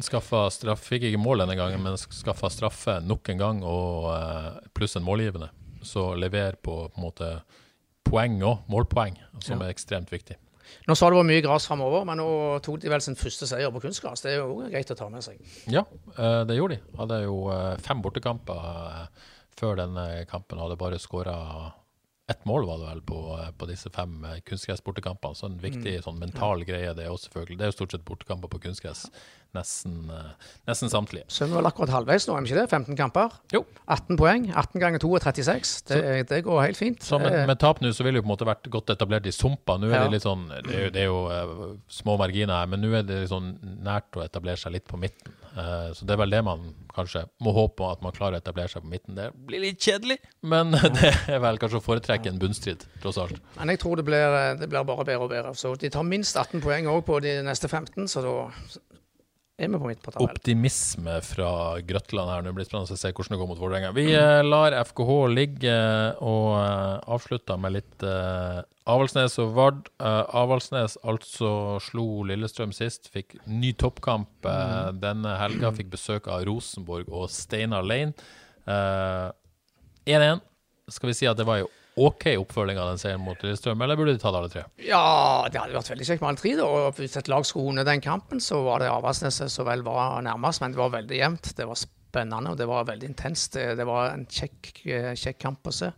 Skaffa 0.00 0.46
straff, 0.54 0.80
fikk 0.88 1.02
ikke 1.10 1.20
mål 1.20 1.42
denne 1.42 1.56
gangen, 1.58 1.82
men 1.84 1.96
skaffa 2.00 2.48
straffe 2.52 2.98
nok 3.04 3.28
en 3.34 3.40
gang, 3.42 3.64
og 3.64 4.06
eh, 4.14 4.68
pluss 4.76 4.96
en 4.96 5.04
målgivende. 5.04 5.50
Så 5.84 6.14
lever 6.16 6.56
på, 6.60 6.76
på 6.92 6.96
en 7.00 7.04
måte 7.04 7.32
poeng 8.04 8.38
òg, 8.42 8.62
målpoeng, 8.72 9.18
som 9.44 9.60
Ja. 9.60 9.66
er 9.66 9.74
ekstremt 9.74 10.08
viktig. 10.12 10.36
Nå 10.86 10.94
sa 10.94 11.08
det 11.10 11.16
var 11.18 11.26
mye 11.26 11.42
gress 11.42 11.66
framover, 11.66 12.04
men 12.06 12.20
nå 12.22 12.28
tok 12.62 12.78
de 12.80 12.88
vel 12.92 13.02
sin 13.02 13.16
første 13.18 13.46
seier 13.50 13.72
på 13.74 13.80
kunstgras. 13.82 14.22
Det 14.22 14.30
er 14.36 14.38
jo 14.38 14.60
greit 14.70 14.90
å 14.92 14.96
ta 14.96 15.08
med 15.10 15.24
seg. 15.26 15.40
Ja, 15.66 15.82
eh, 16.16 16.44
det 16.46 16.56
gjorde 16.56 16.76
de. 16.78 16.96
Hadde 17.00 17.18
jo 17.24 17.36
eh, 17.50 17.76
fem 17.82 18.00
bortekamper 18.04 19.08
før 19.58 19.76
denne 19.82 20.24
kampen. 20.30 20.60
Hadde 20.62 20.78
bare 20.80 21.00
skåra 21.02 21.34
ett 22.30 22.44
mål, 22.48 22.66
var 22.68 22.78
det 22.78 22.88
vel, 22.88 23.02
på, 23.02 23.18
eh, 23.38 23.50
på 23.58 23.66
disse 23.70 23.90
fem 23.90 24.26
kunstgressbortekampene. 24.46 25.36
Så 25.36 25.48
en 25.50 25.58
viktig 25.62 25.96
sånn 26.04 26.20
mental 26.20 26.64
greie, 26.68 26.94
det 26.94 27.06
er 27.06 27.12
også 27.12 27.28
selvfølgelig. 27.28 27.58
Det 27.58 27.66
er 27.66 27.72
jo 27.72 27.78
stort 27.78 27.96
sett 27.96 28.06
bortekamper 28.08 28.52
på 28.52 28.62
kunstgress. 28.68 29.08
Nesten, 29.50 29.94
eh, 30.14 30.50
nesten 30.68 30.90
samtlige. 30.92 31.24
Så 31.26 31.42
er 31.42 31.48
vi 31.50 31.56
vel 31.58 31.66
akkurat 31.66 31.90
halvveis 31.90 32.28
nå, 32.28 32.36
er 32.38 32.44
vi 32.44 32.52
ikke 32.52 32.60
det? 32.60 32.70
15 32.70 32.96
kamper. 32.98 33.32
Jo. 33.50 33.64
18 33.90 34.18
poeng. 34.20 34.44
18 34.54 34.78
ganger 34.82 35.02
2 35.02 35.10
er 35.18 35.24
36. 35.26 35.72
Det, 35.90 35.98
det 36.30 36.38
går 36.46 36.60
helt 36.68 36.78
fint. 36.78 37.02
Så 37.02 37.18
med, 37.18 37.34
med 37.50 37.58
tap 37.58 37.80
nå, 37.82 37.90
så 37.96 38.06
ville 38.06 38.20
jo 38.20 38.22
på 38.22 38.28
en 38.30 38.34
måte 38.36 38.46
vært 38.46 38.70
godt 38.70 38.92
etablert 38.94 39.26
i 39.26 39.34
sumpa. 39.34 39.74
Nå 39.82 39.88
er 39.90 39.96
Ja. 39.96 40.04
det 40.06 40.14
litt 40.14 40.26
sånn 40.26 40.44
Det 40.50 40.70
er 40.76 40.84
jo, 40.84 40.90
det 40.94 41.02
er 41.02 41.08
jo 41.10 41.20
uh, 41.26 41.74
små 41.90 42.14
marginer 42.20 42.60
her, 42.62 42.70
men 42.70 42.84
nå 42.84 42.92
er 43.00 43.02
det 43.08 43.24
sånn 43.32 43.56
nært 43.82 44.14
å 44.14 44.22
etablere 44.22 44.56
seg 44.60 44.76
litt 44.76 44.86
på 44.86 45.00
midten. 45.02 45.34
Uh, 45.50 45.90
så 45.98 46.06
det 46.06 46.14
er 46.14 46.20
vel 46.22 46.30
det 46.30 46.44
man 46.46 46.68
kanskje 46.94 47.24
må 47.42 47.50
håpe 47.56 47.74
på, 47.80 47.88
at 47.90 48.02
man 48.06 48.14
klarer 48.14 48.38
å 48.38 48.42
etablere 48.44 48.70
seg 48.70 48.84
på 48.84 48.92
midten. 48.92 49.16
Det 49.18 49.32
blir 49.34 49.64
litt 49.64 49.82
kjedelig, 49.82 50.20
men 50.46 50.70
det 51.00 51.10
er 51.26 51.42
vel 51.42 51.58
kanskje 51.58 51.80
å 51.80 51.84
foretrekke 51.84 52.30
en 52.30 52.38
bunnstrid, 52.38 52.86
tross 53.02 53.18
alt. 53.18 53.42
Men 53.58 53.74
jeg 53.74 53.82
tror 53.82 53.98
det 53.98 54.06
blir, 54.06 54.38
det 54.62 54.70
blir 54.70 54.86
bare 54.86 55.04
bedre 55.10 55.26
og 55.26 55.34
bedre. 55.34 55.56
Så 55.58 55.74
de 55.74 55.90
tar 55.90 56.06
minst 56.06 56.38
18 56.38 56.62
poeng 56.62 56.86
òg 56.94 57.02
på 57.10 57.18
de 57.26 57.40
neste 57.42 57.66
15, 57.66 58.06
så 58.14 58.22
da 58.22 58.36
er 59.60 59.70
med 59.70 59.82
på 59.82 59.90
midt 59.90 60.02
på 60.02 60.12
tabellen. 60.14 60.34
Optimisme 60.34 61.18
fra 61.26 61.52
Grøtland 61.86 62.32
her. 62.32 62.44
Nå 62.44 62.54
blir 62.56 62.64
det 62.64 62.70
spennende 62.70 62.96
å 62.96 63.00
se 63.00 63.12
hvordan 63.12 63.36
det 63.36 63.40
går 63.42 63.50
mot 63.50 63.60
Vålerenga. 63.60 63.94
Vi 63.96 64.06
eh, 64.16 64.40
lar 64.46 64.76
FKH 64.80 65.16
ligge 65.34 65.78
og 66.24 66.46
uh, 66.56 66.98
avslutter 67.16 67.60
med 67.60 67.76
litt 67.78 68.06
eh, 68.06 68.60
Avaldsnes 68.90 69.36
og 69.42 69.54
Vard. 69.56 69.88
Eh, 70.00 70.36
Avaldsnes 70.40 70.96
altså 71.06 71.52
slo 71.84 72.24
Lillestrøm 72.28 72.72
sist, 72.74 73.10
fikk 73.12 73.36
ny 73.46 73.72
toppkamp 73.78 74.48
eh, 74.48 74.90
denne 75.02 75.36
helga. 75.40 75.72
Fikk 75.76 75.92
besøk 75.94 76.30
av 76.32 76.44
Rosenborg 76.48 77.10
og 77.12 77.28
Steinar 77.32 77.86
Lein. 77.86 78.14
Eh, 78.66 79.28
1-1. 80.10 80.42
Skal 80.90 81.12
vi 81.12 81.18
si 81.20 81.28
at 81.30 81.38
det 81.38 81.46
var 81.46 81.62
en 81.62 81.70
OK 82.06 82.26
oppfølging 82.40 82.78
av 82.80 82.92
den 82.92 83.00
seieren 83.02 83.24
mot 83.24 83.42
Lillestrøm, 83.44 83.82
eller 83.84 83.98
burde 83.98 84.14
de 84.16 84.22
tatt 84.22 84.36
alle 84.36 84.50
tre? 84.52 84.64
Ja, 84.84 85.46
det 85.50 85.60
hadde 85.60 85.76
vært 85.76 85.92
veldig 85.92 86.08
kjekt 86.08 86.24
med 86.24 86.30
alle 86.32 86.42
tre. 86.42 86.54
da, 86.60 86.68
og 86.68 87.00
Hvis 87.00 87.18
et 87.20 87.30
lag 87.32 87.46
skulle 87.48 87.70
vunnet 87.70 87.88
den 87.88 88.04
kampen, 88.04 88.42
så 88.44 88.62
var 88.66 88.82
det 88.82 88.90
Avaldsneset 88.92 89.52
som 89.52 89.68
vel 89.68 89.84
var 89.86 90.20
nærmest, 90.26 90.62
men 90.64 90.74
det 90.74 90.80
var 90.80 90.94
veldig 90.96 91.20
jevnt. 91.20 91.52
Det 91.58 91.68
var 91.68 91.80
spennende, 91.80 92.54
og 92.54 92.58
det 92.60 92.68
var 92.70 92.88
veldig 92.88 93.12
intenst. 93.12 93.58
Det, 93.58 93.86
var 93.86 94.14
en 94.14 94.26
kjekk, 94.26 94.72
eh, 94.86 95.12
kjekk 95.18 95.40
kamp 95.44 95.70
å 95.70 95.74
se. 95.74 95.92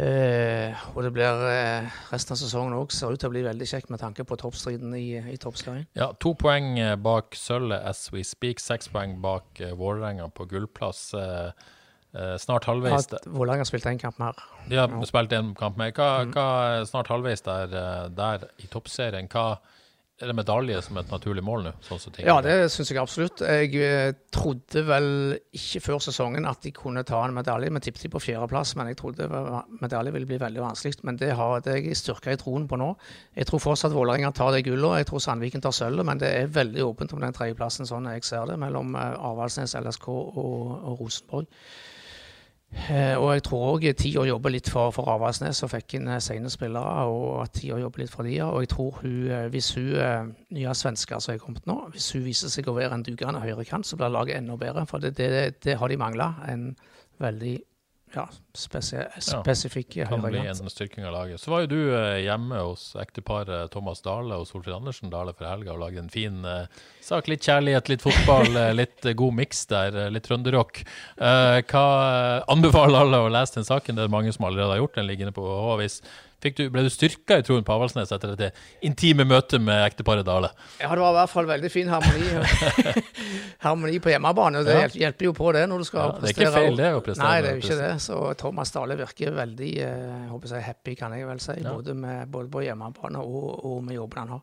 Eh, 0.00 0.72
og 0.94 1.02
det 1.04 1.10
blir 1.12 1.42
eh, 1.50 1.88
resten 2.08 2.32
av 2.32 2.38
sesongen 2.40 2.78
òg 2.78 2.94
ser 2.96 3.12
ut 3.12 3.20
til 3.20 3.28
å 3.28 3.34
bli 3.34 3.42
veldig 3.44 3.66
kjekt 3.68 3.90
med 3.92 4.00
tanke 4.00 4.24
på 4.24 4.38
toppstriden 4.40 4.94
i, 4.96 5.18
i 5.20 5.36
toppserien. 5.40 5.84
Ja, 5.98 6.14
to 6.16 6.32
poeng 6.38 6.78
eh, 6.80 6.94
bak 6.96 7.36
sølvet 7.36 7.84
as 7.84 8.06
we 8.14 8.24
speak. 8.24 8.62
Seks 8.62 8.88
poeng 8.92 9.18
bak 9.20 9.60
uh, 9.60 9.74
Vålerenga 9.76 10.30
på 10.32 10.48
gullplass. 10.48 11.10
eh, 11.18 11.50
eh, 11.52 11.70
snart 12.38 12.66
halvveis. 12.68 13.08
Vålerenga 13.24 13.64
spilte 13.64 13.88
én 13.92 14.00
kamp 14.00 14.18
mer. 14.20 14.36
De 14.68 14.76
har 14.76 14.92
spilt 15.08 15.32
en 15.32 15.54
kamp 15.56 15.78
med. 15.80 15.94
Hva, 15.96 16.26
hva 16.28 16.48
er 16.78 16.88
snart 16.88 17.08
halvveis 17.12 17.44
der, 17.46 17.72
eh, 17.72 18.08
der 18.12 18.50
i 18.60 18.68
toppserien? 18.72 19.30
Hva 19.32 19.46
er 20.22 20.30
det 20.30 20.36
medalje 20.38 20.78
som 20.84 20.98
et 21.00 21.08
naturlig 21.10 21.42
mål 21.42 21.64
nå? 21.66 21.70
Sånn 21.82 22.20
Ja, 22.22 22.36
det 22.44 22.54
syns 22.70 22.92
jeg 22.92 23.00
absolutt. 23.00 23.42
Jeg 23.42 23.72
eh, 23.82 24.12
trodde 24.34 24.84
vel 24.86 25.08
ikke 25.56 25.80
før 25.82 26.02
sesongen 26.04 26.46
at 26.46 26.62
de 26.62 26.70
kunne 26.76 27.02
ta 27.08 27.24
en 27.24 27.34
medalje. 27.34 27.72
Vi 27.72 27.82
tippet 27.88 28.04
de 28.06 28.12
på 28.12 28.22
fjerdeplass, 28.22 28.76
men 28.78 28.92
jeg 28.92 29.00
trodde 29.00 29.26
medalje 29.82 30.12
ville 30.14 30.28
bli 30.28 30.38
veldig 30.38 30.62
vanskelig. 30.62 31.00
Men 31.08 31.18
det 31.18 31.32
har 31.38 31.64
det 31.64 31.78
jeg 31.80 31.98
styrka 31.98 32.36
i 32.36 32.38
troen 32.38 32.68
på 32.70 32.78
nå. 32.78 32.92
Jeg 33.34 33.48
tror 33.50 33.64
fortsatt 33.64 33.96
Vålerenga 33.96 34.30
tar 34.36 34.52
det 34.54 34.62
gullet, 34.68 34.90
og 34.90 35.00
jeg 35.00 35.10
tror 35.10 35.24
Sandviken 35.26 35.64
tar 35.64 35.74
sølvet. 35.74 36.06
Men 36.06 36.22
det 36.22 36.30
er 36.36 36.54
veldig 36.60 36.86
åpent 36.86 37.16
om 37.16 37.24
den 37.24 37.34
tredjeplassen, 37.34 37.88
sånn 37.88 38.10
jeg 38.12 38.28
ser 38.28 38.46
det, 38.52 38.60
mellom 38.62 38.94
eh, 38.94 39.16
Avaldsnes, 39.32 39.74
LSK 39.80 40.06
og, 40.12 40.38
og 40.38 41.02
Rosenborg. 41.02 41.50
Eh, 42.72 43.18
og 43.20 43.34
jeg 43.34 43.42
tror 43.44 43.64
òg 43.74 43.84
tida 44.00 44.24
jobber 44.24 44.54
litt 44.54 44.68
for, 44.72 44.92
for 44.96 45.10
Avaldsnes 45.12 45.60
og 45.66 45.70
fikk 45.74 45.98
inn 45.98 46.08
eh, 46.08 46.22
sene 46.24 46.50
spillere. 46.52 47.04
Og 47.12 47.42
at 47.44 47.52
tida 47.58 47.78
jobber 47.80 48.02
litt 48.02 48.12
for 48.14 48.28
de, 48.28 48.38
Og 48.46 48.64
jeg 48.64 48.72
tror 48.72 49.02
hun, 49.02 49.18
eh, 49.28 49.48
hvis 49.52 49.72
hun 49.76 50.32
nye 50.56 50.76
svensker 50.76 51.20
som 51.20 51.34
er 51.34 51.42
kommet 51.42 51.68
nå, 51.68 51.78
hvis 51.92 52.10
hun 52.16 52.24
viser 52.24 52.52
seg 52.52 52.70
å 52.70 52.76
være 52.76 52.96
en 52.96 53.04
dugende 53.06 53.42
høyrekant, 53.44 53.86
så 53.86 53.98
blir 54.00 54.12
laget 54.12 54.40
enda 54.40 54.56
bedre. 54.56 54.86
For 54.88 55.04
det, 55.04 55.14
det, 55.20 55.60
det 55.64 55.76
har 55.78 55.92
de 55.92 56.00
mangla. 56.00 56.32
En 56.48 56.72
veldig 57.22 57.58
ja, 58.14 58.28
spesifikke 58.54 60.06
Kan 60.08 60.22
bli 60.24 60.42
en 60.46 60.70
styrking 60.70 61.06
av 61.08 61.12
laget. 61.12 61.40
Så 61.40 61.50
var 61.50 61.64
jo 61.64 61.70
du 61.70 61.78
eh, 61.96 62.22
hjemme 62.26 62.60
hos 62.60 62.90
ekteparet 63.00 63.72
Thomas 63.72 64.02
Dale 64.04 64.36
og 64.40 64.48
Solfrid 64.48 64.74
Andersen 64.76 65.12
Dale 65.12 65.34
for 65.36 65.48
helga 65.48 65.72
og 65.74 65.80
lagde 65.84 66.02
en 66.02 66.12
fin 66.12 66.44
eh, 66.48 66.82
sak. 67.04 67.30
Litt 67.32 67.46
kjærlighet, 67.46 67.88
litt 67.92 68.04
fotball, 68.04 68.50
eh, 68.62 68.74
litt 68.76 69.08
god 69.18 69.38
miks 69.38 69.64
der, 69.70 69.96
litt 70.12 70.28
trønderrock. 70.28 70.82
Hva 71.16 71.86
anbefaler 72.52 73.06
alle 73.06 73.22
å 73.24 73.32
lese 73.32 73.60
den 73.60 73.68
saken? 73.68 73.96
Det 73.96 74.06
er 74.06 74.12
mange 74.12 74.34
som 74.34 74.48
allerede 74.48 74.76
har 74.76 74.82
gjort 74.82 75.00
den, 75.00 75.08
liggende 75.08 75.34
på 75.36 75.46
H-avis. 75.46 76.02
Du, 76.42 76.64
ble 76.74 76.82
du 76.82 76.90
styrka 76.90 77.36
i 77.38 77.42
troen 77.46 77.62
på 77.62 77.70
Avaldsnes 77.70 78.10
etter 78.10 78.32
dette 78.34 78.48
intime 78.82 79.22
møtet 79.30 79.62
med 79.62 79.78
ekteparet 79.86 80.26
Dale? 80.26 80.48
Ja, 80.80 80.88
det 80.90 80.98
var 80.98 81.12
i 81.12 81.18
hvert 81.20 81.30
fall 81.30 81.46
veldig 81.46 81.70
fin 81.70 81.86
harmoni, 81.92 82.32
harmoni 83.64 84.00
på 84.02 84.10
hjemmebane. 84.10 84.58
og 84.58 84.66
Det 84.66 84.74
Ja. 84.74 84.88
hjelper, 84.88 85.24
jo 85.28 85.32
på 85.32 85.52
det 85.54 85.68
når 85.70 85.78
du 85.78 85.84
skal 85.84 86.00
Ja, 86.00 86.18
det 86.18 86.24
er 86.24 86.34
ikke 86.34 86.52
feil, 86.52 86.76
det, 86.76 86.88
å 86.94 87.00
prestere 87.00 87.28
Nei, 87.28 87.40
det 87.42 87.50
er 87.50 87.54
jo 87.54 87.62
ikke 87.62 87.78
det. 87.78 87.92
Så 88.02 88.34
Thomas 88.42 88.72
Dale 88.74 88.96
virker 88.98 89.30
veldig 89.36 89.70
eh, 89.78 90.02
jeg 90.22 90.28
håper 90.32 90.54
jeg, 90.56 90.62
happy, 90.66 90.94
kan 90.98 91.12
jeg 91.14 91.26
vel 91.28 91.40
si. 91.40 91.52
Ja. 91.62 91.72
Både, 91.74 91.94
med, 91.94 92.28
både 92.28 92.50
på 92.50 92.64
hjemmebane 92.66 93.18
og, 93.22 93.64
og 93.64 93.84
med 93.84 93.94
jobben 93.94 94.18
han 94.24 94.28
har. 94.34 94.40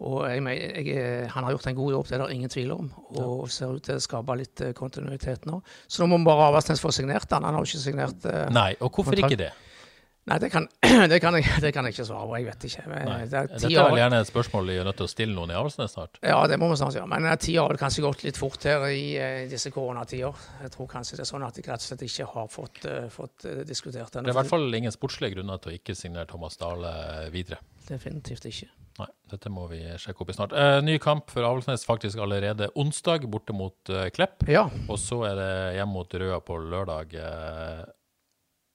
Og 0.00 0.22
jeg, 0.30 0.42
jeg, 0.46 0.96
eh, 0.96 1.28
han 1.34 1.44
har 1.44 1.52
gjort 1.56 1.66
en 1.66 1.76
god 1.82 1.92
jobb, 1.98 2.06
det 2.08 2.16
er 2.18 2.24
det 2.26 2.30
ingen 2.38 2.48
tvil 2.56 2.72
om. 2.72 2.88
Og 3.20 3.50
ser 3.52 3.76
ut 3.76 3.84
til 3.84 4.00
å 4.00 4.06
skape 4.08 4.38
litt 4.40 4.60
eh, 4.64 4.72
kontinuitet 4.72 5.44
nå. 5.46 5.60
Så 5.86 6.02
nå 6.02 6.08
må 6.16 6.22
bare 6.24 6.48
Avaldsnes 6.48 6.80
få 6.80 6.90
signert 6.96 7.28
han. 7.30 7.44
Han 7.44 7.54
har 7.54 7.60
jo 7.66 7.68
ikke 7.68 7.84
signert 7.84 8.24
eh, 8.24 8.48
Nei, 8.52 8.72
og 8.80 8.88
hvorfor 8.90 9.12
Kontrakt. 9.12 9.32
ikke 9.36 9.44
det? 9.44 9.52
Nei, 10.30 10.38
det 10.38 10.52
kan, 10.52 10.68
det, 11.12 11.18
kan 11.22 11.34
jeg, 11.38 11.46
det 11.64 11.72
kan 11.74 11.86
jeg 11.86 11.96
ikke 11.96 12.06
svare 12.08 12.28
på. 12.30 12.36
Jeg 12.38 12.48
vet 12.48 12.66
ikke. 12.68 12.84
Men 12.88 13.08
Det 13.28 13.38
er 13.38 13.50
Dette 13.52 13.70
er 13.70 13.90
vel 13.90 14.00
gjerne 14.00 14.20
et 14.22 14.30
spørsmål 14.30 14.70
vi 14.70 14.78
er 14.80 14.88
nødt 14.88 15.00
til 15.02 15.08
å 15.08 15.12
stille 15.12 15.36
noen 15.36 15.52
i 15.52 15.58
Avaldsnes 15.58 15.96
snart. 15.96 16.20
Ja, 16.24 16.40
det 16.50 16.58
må 16.62 16.70
vi 16.72 16.80
snart 16.80 16.96
gjøre. 16.98 17.10
Men 17.10 17.28
eh, 17.28 17.38
tida 17.42 17.64
har 17.64 17.74
vel 17.74 17.80
kanskje 17.82 18.06
gått 18.06 18.26
litt 18.26 18.40
fort 18.40 18.68
her 18.68 18.88
i 18.90 19.00
i 19.12 19.46
disse 19.50 19.70
koronatider. 19.74 20.44
Jeg 20.62 20.72
tror 20.74 20.88
kanskje 20.90 21.18
det 21.18 21.24
er 21.24 21.28
sånn 21.28 21.44
at 21.44 21.58
jeg 21.58 21.66
rett 21.68 21.82
og 21.82 21.88
slett 21.90 22.04
ikke 22.06 22.26
har 22.32 22.48
fått, 22.50 22.78
uh, 22.88 23.06
fått 23.12 23.44
diskutert 23.68 23.82
diskutert 23.82 24.12
Det 24.12 24.30
er 24.30 24.34
i 24.34 24.40
hvert 24.40 24.50
fall 24.50 24.74
ingen 24.74 24.94
sportslige 24.94 25.36
grunner 25.36 25.60
til 25.62 25.72
å 25.72 25.78
ikke 25.78 25.96
signere 25.98 26.28
Thomas 26.30 26.58
Dale 26.60 26.92
videre. 27.32 27.60
Definitivt 27.88 28.46
ikke. 28.48 28.68
Nei, 29.00 29.08
dette 29.32 29.50
må 29.52 29.66
vi 29.70 29.80
sjekke 30.00 30.22
opp 30.22 30.30
i 30.30 30.36
snart. 30.36 30.52
Eh, 30.52 30.78
ny 30.84 30.98
kamp 31.02 31.30
for 31.32 31.46
Avaldsnes 31.48 31.86
faktisk 31.88 32.20
allerede 32.20 32.68
onsdag, 32.78 33.24
borte 33.32 33.56
mot 33.56 33.92
eh, 33.92 34.10
Klepp. 34.12 34.44
Ja. 34.50 34.66
Og 34.88 35.00
så 35.00 35.22
er 35.30 35.38
det 35.38 35.50
hjem 35.78 35.94
mot 35.96 36.18
Røa 36.22 36.40
på 36.44 36.58
lørdag. 36.60 37.16
Eh, 37.16 37.82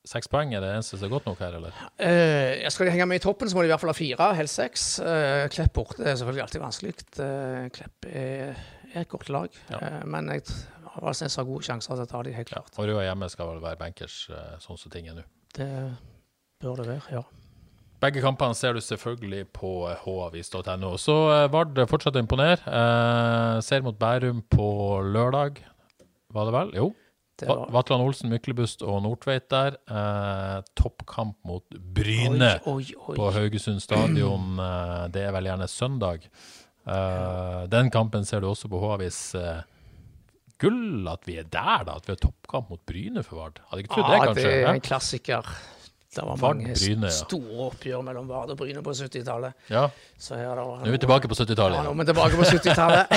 Seks 0.08 0.30
poeng, 0.32 0.54
er 0.56 0.62
det 0.64 0.70
eneste 0.72 0.96
som 0.96 1.08
er 1.10 1.12
godt 1.12 1.26
nok 1.28 1.42
her, 1.44 1.58
eller? 1.60 1.78
Eh, 2.00 2.64
skal 2.72 2.88
de 2.88 2.94
henge 2.96 3.08
med 3.12 3.20
i 3.20 3.24
toppen, 3.26 3.50
så 3.52 3.58
må 3.58 3.66
de 3.66 3.68
i 3.68 3.72
hvert 3.74 3.82
fall 3.84 3.92
ha 3.92 3.98
fire, 3.98 4.30
helst 4.40 4.56
seks. 4.62 4.86
Uh, 5.04 5.46
Klepp 5.52 5.74
borte 5.76 6.06
er 6.08 6.16
selvfølgelig 6.16 6.46
alltid 6.46 6.64
vanskelig. 6.64 6.94
Uh, 7.20 7.66
Klepp 7.76 8.08
er, 8.08 8.54
er 8.94 9.02
et 9.04 9.10
godt 9.12 9.28
lag. 9.36 9.50
Ja. 9.74 9.82
uh, 9.84 10.06
men 10.08 10.32
jeg 10.32 10.46
har 10.94 11.04
Valsnes 11.04 11.36
har 11.38 11.46
gode 11.50 11.68
sjanser 11.68 11.94
til 12.00 12.06
å 12.06 12.12
ta 12.14 12.22
de, 12.24 12.32
helt 12.38 12.54
Ja. 12.54 12.62
klart. 12.62 12.72
Og 12.80 12.88
Røa 12.88 13.04
hjemme 13.10 13.28
skal 13.30 13.52
vel 13.52 13.60
være 13.66 13.78
bankers, 13.84 14.22
sånn 14.64 14.80
som 14.80 14.94
ting 14.94 15.12
er 15.12 15.20
nå. 15.20 15.26
Det 15.58 15.68
bør 16.64 16.80
det 16.82 16.88
være, 16.94 17.12
ja. 17.20 17.26
Begge 18.02 18.22
kampene 18.22 18.54
ser 18.54 18.78
du 18.78 18.80
selvfølgelig 18.86 19.48
på 19.58 19.70
havis.no. 20.04 20.92
Så 21.02 21.16
Vard 21.50 21.80
fortsetter 21.90 22.22
å 22.22 22.24
imponere. 22.24 22.62
Eh, 22.70 23.58
ser 23.66 23.82
mot 23.86 23.98
Bærum 23.98 24.44
på 24.54 24.68
lørdag, 25.02 25.64
var 26.34 26.46
det 26.46 26.54
vel? 26.54 26.74
Jo. 26.78 26.88
Det 27.38 27.48
var, 27.50 27.68
Vatland 27.74 28.02
Olsen, 28.02 28.32
Myklebust 28.34 28.82
og 28.82 29.04
Nordtveit 29.06 29.46
der. 29.54 29.78
Eh, 29.86 30.62
toppkamp 30.80 31.38
mot 31.46 31.64
Bryne 31.70 32.56
oi, 32.66 32.82
oi, 32.96 33.16
på. 33.16 33.32
Haugesund 33.36 33.84
stadion. 33.84 34.56
Mm. 34.58 35.12
det 35.14 35.28
er 35.28 35.36
vel 35.36 35.52
gjerne 35.52 35.68
søndag. 35.70 36.26
Eh, 36.88 37.64
den 37.72 37.92
kampen 37.94 38.26
ser 38.26 38.42
du 38.42 38.50
også 38.50 38.70
på 38.72 38.80
H-avis. 38.82 39.20
Eh, 39.38 39.62
gull 40.62 41.08
at 41.12 41.28
vi 41.28 41.38
er 41.38 41.48
der, 41.52 41.84
da. 41.88 41.98
At 42.00 42.08
vi 42.08 42.16
har 42.16 42.22
toppkamp 42.24 42.72
mot 42.74 42.84
Bryne 42.90 43.24
for 43.26 43.44
Vard. 43.44 43.62
Hadde 43.70 43.84
ikke 43.86 43.94
trodd 43.94 44.08
det, 44.10 44.18
Ja, 44.18 44.26
kanskje. 44.32 44.44
det 44.48 44.62
er 44.64 44.74
en 44.74 44.86
klassiker. 44.88 45.52
Det 46.16 46.24
var 46.24 46.38
mange 46.40 46.74
Bryne, 46.74 47.10
ja. 47.10 47.14
store 47.14 47.66
oppgjør 47.68 48.04
mellom 48.06 48.30
Vard 48.32 48.52
og 48.54 48.58
Bryne 48.58 48.82
på 48.84 48.94
70-tallet. 48.96 49.58
Ja. 49.70 49.84
Nå 50.32 50.66
er 50.80 50.94
vi 50.94 51.00
tilbake 51.04 51.30
på 51.30 51.36
70-tallet. 51.36 51.78
Ja, 51.78 51.84
nå 51.84 51.92
er 51.92 52.00
vi 52.00 52.06
tilbake 52.08 52.40
på 52.40 52.48
70-tallet. 52.48 53.12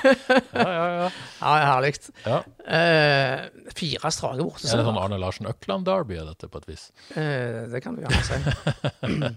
ja, 0.62 0.68
ja, 0.70 0.86
ja. 0.94 1.08
ja, 1.10 1.54
herlig. 1.66 1.92
ja. 2.22 2.38
Eh, 2.78 3.70
fire 3.76 4.12
strake 4.14 4.46
borte. 4.46 4.70
Er 4.70 4.80
det 4.80 4.86
sånn 4.86 5.00
Arne 5.02 5.18
Larsen 5.20 5.50
Økland-derby 5.50 6.20
er 6.22 6.30
dette, 6.30 6.48
på 6.52 6.62
et 6.62 6.70
vis? 6.70 6.88
Eh, 7.18 7.66
det 7.72 7.82
kan 7.84 7.98
du 7.98 8.06
gjerne 8.06 8.22
si. 8.30 9.32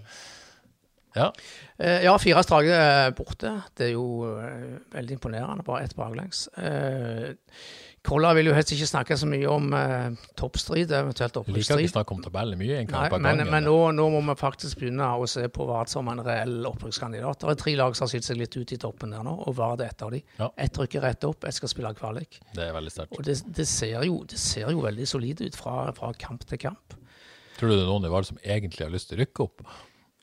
Ja. 1.10 1.32
Eh, 1.82 2.04
ja, 2.04 2.12
fire 2.22 2.38
strake 2.46 2.74
borte. 3.18 3.50
Det 3.74 3.88
er 3.88 3.96
jo 3.96 4.28
veldig 4.94 5.16
imponerende. 5.16 5.64
Bare 5.66 5.82
ett 5.82 5.96
baklengs. 5.98 6.44
Eh, 6.54 7.32
Kolla 8.00 8.30
vil 8.32 8.48
jo 8.48 8.54
helst 8.56 8.72
ikke 8.72 8.86
snakke 8.88 9.16
så 9.20 9.26
mye 9.28 9.48
om 9.52 9.74
eh, 9.76 10.14
toppstrid, 10.38 10.88
eventuelt 10.88 11.34
Vi 11.36 11.40
liker 11.40 11.50
opprykksstrid. 11.52 11.82
ikke 11.84 11.92
snakke 11.92 12.14
om 12.16 12.22
tabellen 12.24 12.56
mye, 12.56 12.78
en 12.80 12.88
kamp 12.88 13.12
av 13.12 13.20
men, 13.20 13.36
gangen. 13.42 13.50
men 13.52 13.66
nå, 13.68 13.74
nå 13.92 14.06
må 14.14 14.22
vi 14.30 14.36
faktisk 14.40 14.80
begynne 14.80 15.08
å 15.20 15.26
se 15.28 15.44
på 15.52 15.66
Vard 15.68 15.92
som 15.92 16.08
en 16.08 16.22
reell 16.24 16.64
opprykkskandidat. 16.70 17.44
Det 17.44 17.52
er 17.52 17.60
tre 17.60 17.74
lag 17.76 17.98
som 17.98 18.06
har 18.06 18.14
skilt 18.14 18.24
seg 18.24 18.40
litt 18.40 18.56
ut 18.56 18.72
i 18.72 18.78
toppen 18.80 19.12
der 19.12 19.26
nå, 19.26 19.34
og 19.44 19.58
Vard 19.58 19.84
er 19.84 19.92
et 19.92 20.06
av 20.06 20.14
dem. 20.16 20.24
Ja. 20.40 20.48
Ett 20.64 20.80
rykker 20.80 21.04
rett 21.04 21.28
opp, 21.28 21.44
ett 21.44 21.60
skal 21.60 21.74
spille 21.74 21.92
kvalik. 21.98 22.40
Det 22.56 22.64
er 22.70 22.72
veldig 22.78 22.94
sterkt. 22.96 23.18
Og 23.18 23.28
det, 23.28 23.36
det, 23.60 23.68
ser 23.68 24.08
jo, 24.08 24.22
det 24.24 24.40
ser 24.40 24.72
jo 24.72 24.80
veldig 24.86 25.10
solid 25.12 25.44
ut 25.44 25.60
fra, 25.60 25.76
fra 26.00 26.14
kamp 26.24 26.48
til 26.48 26.64
kamp. 26.64 26.96
Tror 27.60 27.68
du 27.68 27.76
det 27.76 27.84
er 27.84 27.92
noen 27.92 28.08
i 28.08 28.16
Vard 28.16 28.32
som 28.32 28.40
egentlig 28.40 28.88
har 28.88 28.96
lyst 28.96 29.12
til 29.12 29.20
å 29.20 29.26
rykke 29.26 29.44
opp? 29.44 29.68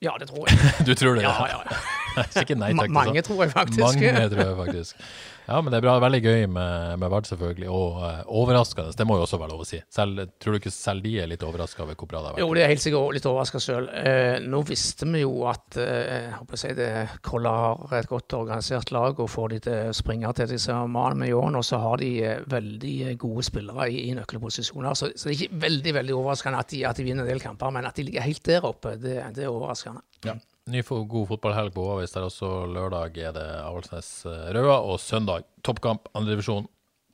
Ja, 0.02 0.18
det 0.18 0.32
tror 0.34 0.50
jeg. 0.50 0.74
Du 0.90 0.94
tror 0.98 1.18
det? 1.18 1.30
Ja, 1.30 1.38
ja, 1.50 1.62
ja. 1.62 2.26
ikke 2.42 2.58
nei 2.58 2.74
takk. 2.74 2.94
mange 2.94 3.22
tror 3.26 3.46
jeg 3.46 3.54
faktisk. 3.54 3.86
Mange 3.86 4.30
tror 4.34 4.44
jeg 4.44 4.58
faktisk. 4.66 5.10
Ja, 5.48 5.62
men 5.64 5.72
det 5.72 5.80
er 5.80 5.86
bra. 5.86 5.96
Veldig 6.04 6.20
gøy 6.24 6.46
med, 6.52 6.98
med 7.00 7.12
Vard, 7.12 7.28
selvfølgelig. 7.30 7.70
Og 7.72 8.02
uh, 8.04 8.22
overraskende. 8.42 8.96
Det 8.98 9.08
må 9.08 9.16
jo 9.18 9.24
også 9.24 9.40
være 9.40 9.54
lov 9.54 9.64
å 9.64 9.68
si. 9.68 9.80
Selv, 9.94 10.26
tror 10.44 10.56
du 10.56 10.60
ikke 10.60 10.74
selv 10.76 11.06
de 11.06 11.14
er 11.24 11.30
litt 11.32 11.46
overraska 11.48 11.86
over 11.86 11.96
hvor 11.96 12.10
bra 12.12 12.20
det 12.20 12.32
har 12.32 12.36
vært? 12.36 12.44
Jo, 12.44 12.50
det 12.58 12.66
er 12.66 12.74
helt 12.74 12.84
sikkert 12.84 13.16
litt 13.16 13.30
overraska 13.30 13.62
sjøl. 13.64 13.88
Uh, 13.88 14.36
nå 14.44 14.62
visste 14.68 15.08
vi 15.08 15.24
jo 15.24 15.34
at 15.48 15.80
uh, 15.80 15.86
jeg 15.88 16.34
håper 16.36 16.58
jeg 16.58 16.64
si 16.64 16.74
det, 16.82 16.90
Kolla 17.26 17.54
har 17.80 17.96
et 18.02 18.12
godt 18.12 18.36
organisert 18.38 18.92
lag 18.96 19.20
og 19.24 19.32
får 19.32 19.56
de 19.56 19.62
til 19.68 19.92
å 19.92 19.96
springe 19.96 20.34
til 20.38 20.52
disse 20.52 20.76
manene 20.92 21.30
i 21.30 21.36
år. 21.36 21.50
Og 21.58 21.66
så 21.66 21.80
har 21.82 22.02
de 22.02 22.12
eh, 22.26 22.44
veldig 22.50 22.96
eh, 23.08 23.16
gode 23.20 23.46
spillere 23.48 23.88
i, 23.92 24.04
i 24.10 24.14
nøkkelposisjoner. 24.18 24.98
Så, 24.98 25.12
så 25.16 25.30
det 25.30 25.34
er 25.34 25.40
ikke 25.46 25.64
veldig 25.64 25.96
veldig 26.02 26.18
overraskende 26.18 26.62
at 26.62 26.74
de, 26.74 26.84
at 26.90 27.00
de 27.00 27.08
vinner 27.08 27.26
en 27.26 27.32
del 27.32 27.44
kamper, 27.44 27.74
men 27.74 27.88
at 27.88 27.98
de 27.98 28.08
ligger 28.08 28.26
helt 28.26 28.44
der 28.48 28.68
oppe, 28.68 28.96
det, 29.02 29.20
det 29.38 29.46
er 29.46 29.54
overraskende. 29.54 30.04
Ja. 30.28 30.38
Ny 30.68 30.82
god 30.84 31.30
fotballhelg 31.30 31.72
på 31.76 31.84
Håvis. 31.88 32.12
Der 32.16 32.28
også 32.28 32.66
lørdag 32.68 33.16
er 33.24 33.36
det 33.38 33.46
Avaldsnes 33.64 34.10
eh, 34.28 34.58
og 34.60 34.98
søndag 35.00 35.48
toppkamp, 35.64 36.10
andredivisjon, 36.18 36.68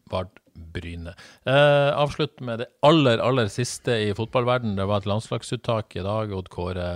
Vard 0.10 0.32
Bryne. 0.54 1.14
Eh, 1.50 1.90
avslutt 1.94 2.42
med 2.46 2.64
det 2.64 2.68
aller, 2.86 3.22
aller 3.22 3.50
siste 3.54 3.94
i 4.08 4.10
fotballverden. 4.18 4.74
Det 4.78 4.88
var 4.90 5.02
et 5.02 5.10
landslagsuttak 5.10 5.96
i 5.98 6.06
dag, 6.06 6.34
Odd 6.34 6.50
Kåre. 6.54 6.90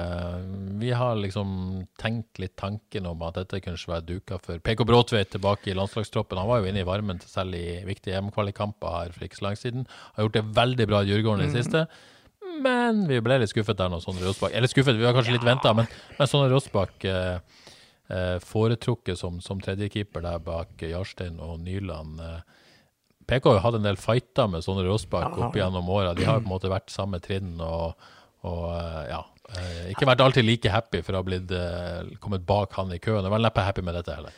Vi 0.81 0.91
har 0.97 1.21
liksom 1.21 1.87
tenkt 2.01 2.41
litt 2.41 2.57
tanken 2.57 3.09
om 3.09 3.21
at 3.25 3.37
dette 3.37 3.61
kunne 3.61 3.93
være 3.93 4.07
duka 4.09 4.41
for 4.41 4.61
PK 4.61 4.85
Bråtveit 4.85 5.33
tilbake 5.33 5.71
i 5.71 5.77
landslagstroppen. 5.77 6.41
Han 6.41 6.49
var 6.49 6.61
jo 6.61 6.69
inne 6.71 6.81
i 6.81 6.89
varmen 6.89 7.21
selv 7.25 7.57
i 7.57 7.81
viktige 7.85 8.17
EM-kvalikkamper 8.17 8.97
her 8.97 9.13
for 9.15 9.29
ikke 9.29 9.41
så 9.41 9.49
lenge 9.49 9.61
siden. 9.61 9.89
Har 10.17 10.27
gjort 10.27 10.37
det 10.41 10.47
veldig 10.57 10.89
bra 10.89 11.01
i 11.05 11.11
Djurgården 11.11 11.45
i 11.45 11.51
det 11.51 11.61
siste. 11.61 11.87
Men 12.63 13.05
vi 13.09 13.19
ble 13.23 13.39
litt 13.41 13.51
skuffet 13.51 13.77
der 13.79 13.91
nå, 13.91 13.99
Sondre 14.03 14.27
Rosbakk 14.27 14.55
Eller 14.55 14.71
skuffet, 14.71 14.97
vi 14.97 15.05
var 15.05 15.15
kanskje 15.17 15.35
litt 15.37 15.45
venta, 15.47 15.73
men, 15.77 15.89
men 16.17 16.29
Sondre 16.29 16.49
Rosbakk 16.53 17.05
eh, 17.09 17.37
eh, 18.09 18.35
foretrukket 18.43 19.19
som, 19.19 19.39
som 19.43 19.61
tredjekeeper 19.63 20.25
der 20.25 20.43
bak 20.43 20.81
Jarstein 20.81 21.41
og 21.43 21.59
Nyland. 21.63 22.21
Eh. 22.23 22.43
PK 23.27 23.49
har 23.49 23.57
jo 23.59 23.63
hatt 23.65 23.79
en 23.79 23.87
del 23.87 23.99
fighter 24.01 24.51
med 24.51 24.65
Sondre 24.65 24.87
Rosbakk 24.89 25.33
Ja, 25.33 25.47
opp 25.47 25.57
gjennom 25.59 25.89
åra. 25.93 26.13
De 26.17 26.27
har 26.27 26.41
på 26.41 26.47
en 26.47 26.55
måte 26.55 26.71
vært 26.71 26.93
samme 26.93 27.21
trinn 27.23 27.57
og, 27.61 27.97
og 28.47 28.69
eh, 28.75 29.01
ja. 29.13 29.23
Ikke 29.87 30.03
vært 30.09 30.19
alltid 30.19 30.43
like 30.43 30.67
happy 30.67 30.99
for 31.07 31.15
å 31.15 31.21
ha 31.21 31.23
blitt, 31.23 31.51
kommet 32.19 32.43
bak 32.43 32.73
han 32.75 32.89
i 32.91 32.97
køen. 32.99 33.23
Og 33.23 33.31
vel 33.31 33.45
neppe 33.45 33.63
happy 33.63 33.79
med 33.85 33.95
dette 33.95 34.17
heller. 34.17 34.33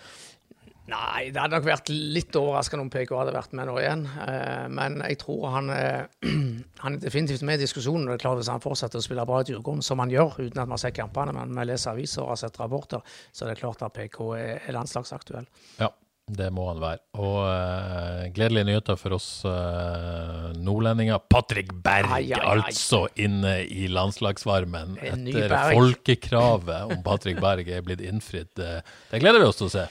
Nei, 0.89 1.29
det 1.33 1.41
hadde 1.41 1.57
nok 1.57 1.67
vært 1.67 1.91
litt 1.91 2.35
overraskende 2.39 2.85
om 2.85 2.91
PK 2.93 3.13
hadde 3.19 3.35
vært 3.35 3.53
med 3.57 3.69
nå 3.69 3.75
igjen. 3.81 4.05
Eh, 4.25 4.65
men 4.73 4.99
jeg 5.05 5.19
tror 5.21 5.45
han, 5.53 5.71
er, 5.73 6.09
han 6.83 6.97
er 6.97 7.03
definitivt 7.03 7.45
med 7.45 7.59
i 7.59 7.65
diskusjonen. 7.65 8.07
og 8.07 8.13
det 8.13 8.19
er 8.19 8.25
klart 8.25 8.41
Hvis 8.41 8.51
han 8.51 8.63
fortsetter 8.63 9.01
å 9.01 9.05
spille 9.05 9.27
bra 9.29 9.43
i 9.43 9.49
Djurgården, 9.51 9.85
som 9.85 10.01
han 10.01 10.13
gjør, 10.13 10.39
uten 10.41 10.63
at 10.63 10.69
vi 10.69 10.77
har 10.77 10.83
sett 10.85 10.97
kampene, 10.97 11.35
men 11.35 11.55
vi 11.55 11.69
leser 11.69 11.93
aviser 11.93 12.25
og 12.25 12.33
har 12.33 12.43
sett 12.43 12.59
rapporter, 12.61 13.17
så 13.31 13.45
er 13.45 13.53
det 13.53 13.61
klart 13.61 13.85
at 13.85 13.95
PK 13.95 14.21
er, 14.37 14.53
er 14.63 14.77
landslagsaktuell. 14.77 15.49
Ja, 15.79 15.91
det 16.29 16.49
må 16.53 16.67
han 16.69 16.81
være. 16.81 17.01
Og 17.21 17.37
uh, 17.41 18.25
gledelige 18.33 18.67
nyheter 18.69 18.97
for 19.01 19.17
oss 19.17 19.29
uh, 19.49 20.49
nordlendinger. 20.57 21.21
Patrick 21.29 21.71
Berg, 21.73 22.09
Ai, 22.13 22.27
ai, 22.33 22.41
ai. 22.41 22.59
altså 22.69 23.05
inne 23.19 23.59
i 23.65 23.89
landslagsvarmen. 23.91 24.97
Etter 25.01 25.55
folkekravet 25.73 26.93
om 26.93 27.01
Patrick 27.05 27.41
Berg 27.41 27.69
er 27.73 27.85
blitt 27.85 28.05
innfridd. 28.05 28.51
Det, 28.57 28.79
det 29.13 29.23
gleder 29.23 29.41
vi 29.41 29.49
oss 29.49 29.61
til 29.61 29.69
å 29.69 29.73
se. 29.79 29.89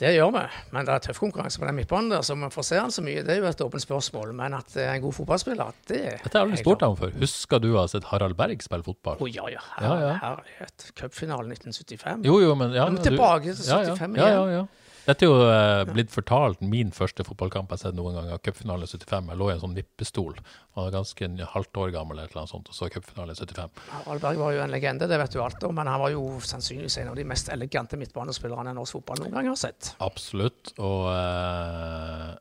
Det 0.00 0.10
gjør 0.10 0.32
vi, 0.34 0.40
men 0.74 0.86
det 0.88 0.94
er 0.94 1.02
tøff 1.04 1.20
konkurranse 1.22 1.60
på 1.62 1.68
den 1.68 1.76
midtbanen 1.78 2.10
der, 2.10 2.22
så 2.26 2.34
vi 2.34 2.48
får 2.50 2.66
se 2.66 2.78
han 2.80 2.90
så 2.90 3.02
mye. 3.06 3.22
Det 3.22 3.36
er 3.36 3.42
jo 3.44 3.46
et 3.46 3.60
åpent 3.62 3.84
spørsmål. 3.84 4.32
Men 4.34 4.56
at 4.58 4.72
det 4.74 4.82
er 4.82 4.96
en 4.96 5.04
god 5.04 5.14
fotballspiller, 5.20 5.70
det 5.86 6.00
Dette 6.24 6.40
har 6.40 6.50
du 6.50 6.56
spurt 6.58 6.82
deg 6.82 6.94
om 6.94 6.98
før. 6.98 7.12
Husker 7.20 7.62
du 7.62 7.68
å 7.76 7.78
ha 7.78 7.86
sett 7.92 8.08
Harald 8.10 8.34
Berg 8.38 8.64
spille 8.66 8.82
fotball? 8.86 9.22
Å 9.22 9.28
ja, 9.30 9.46
ja. 9.54 9.62
Ja, 9.78 9.84
Her, 9.86 10.02
ja. 10.02 10.14
herlighet. 10.24 10.88
Cupfinalen 10.98 11.54
1975. 11.54 12.26
Jo, 12.26 12.40
jo, 12.42 12.56
men 12.58 12.74
ja, 12.74 12.88
Men 12.90 12.98
tilbake 13.06 13.54
til 13.54 13.70
ja, 13.70 13.84
ja, 13.86 13.94
75 13.94 14.18
ja, 14.18 14.32
igjen. 14.32 14.34
ja, 14.34 14.58
ja. 14.64 14.66
Dette 15.04 15.26
er 15.26 15.28
jo 15.28 15.40
uh, 15.44 15.82
blitt 15.84 16.12
fortalt 16.12 16.62
min 16.64 16.88
første 16.94 17.26
fotballkamp 17.28 17.68
jeg 17.68 17.76
har 17.76 17.80
sett 17.82 17.96
noen 17.98 18.14
gang, 18.16 18.30
i 18.32 18.52
75. 18.56 19.26
Jeg 19.28 19.36
lå 19.40 19.48
i 19.50 19.52
en 19.52 19.60
sånn 19.60 19.74
vippestol. 19.76 20.38
Jeg 20.38 20.78
var 20.78 20.94
ganske 20.94 21.26
en 21.26 21.42
halvt 21.50 21.80
år 21.82 21.90
gammel 21.92 22.22
eller 22.22 22.38
noe 22.38 22.48
sånt, 22.48 22.70
og 22.72 22.76
så 22.76 22.88
cupfinalen 22.92 23.34
i 23.34 23.36
75. 23.36 23.82
Harald 23.90 24.24
Berg 24.24 24.40
var 24.40 24.54
jo 24.56 24.62
en 24.64 24.72
legende, 24.72 25.08
det 25.10 25.18
vet 25.20 25.36
du 25.36 25.42
alt 25.44 25.66
om, 25.68 25.76
men 25.76 25.90
han 25.92 26.00
var 26.00 26.14
jo 26.14 26.22
sannsynligvis 26.48 26.96
en 27.02 27.10
av 27.12 27.18
de 27.20 27.26
mest 27.28 27.52
elegante 27.52 28.00
midtbanespillerne 28.00 28.72
norsk 28.78 28.96
fotball 28.96 29.20
noen 29.26 29.36
gang 29.36 29.50
har 29.52 29.60
sett. 29.60 29.92
Absolutt. 30.04 30.72
Og 30.80 31.10
uh, 31.12 32.32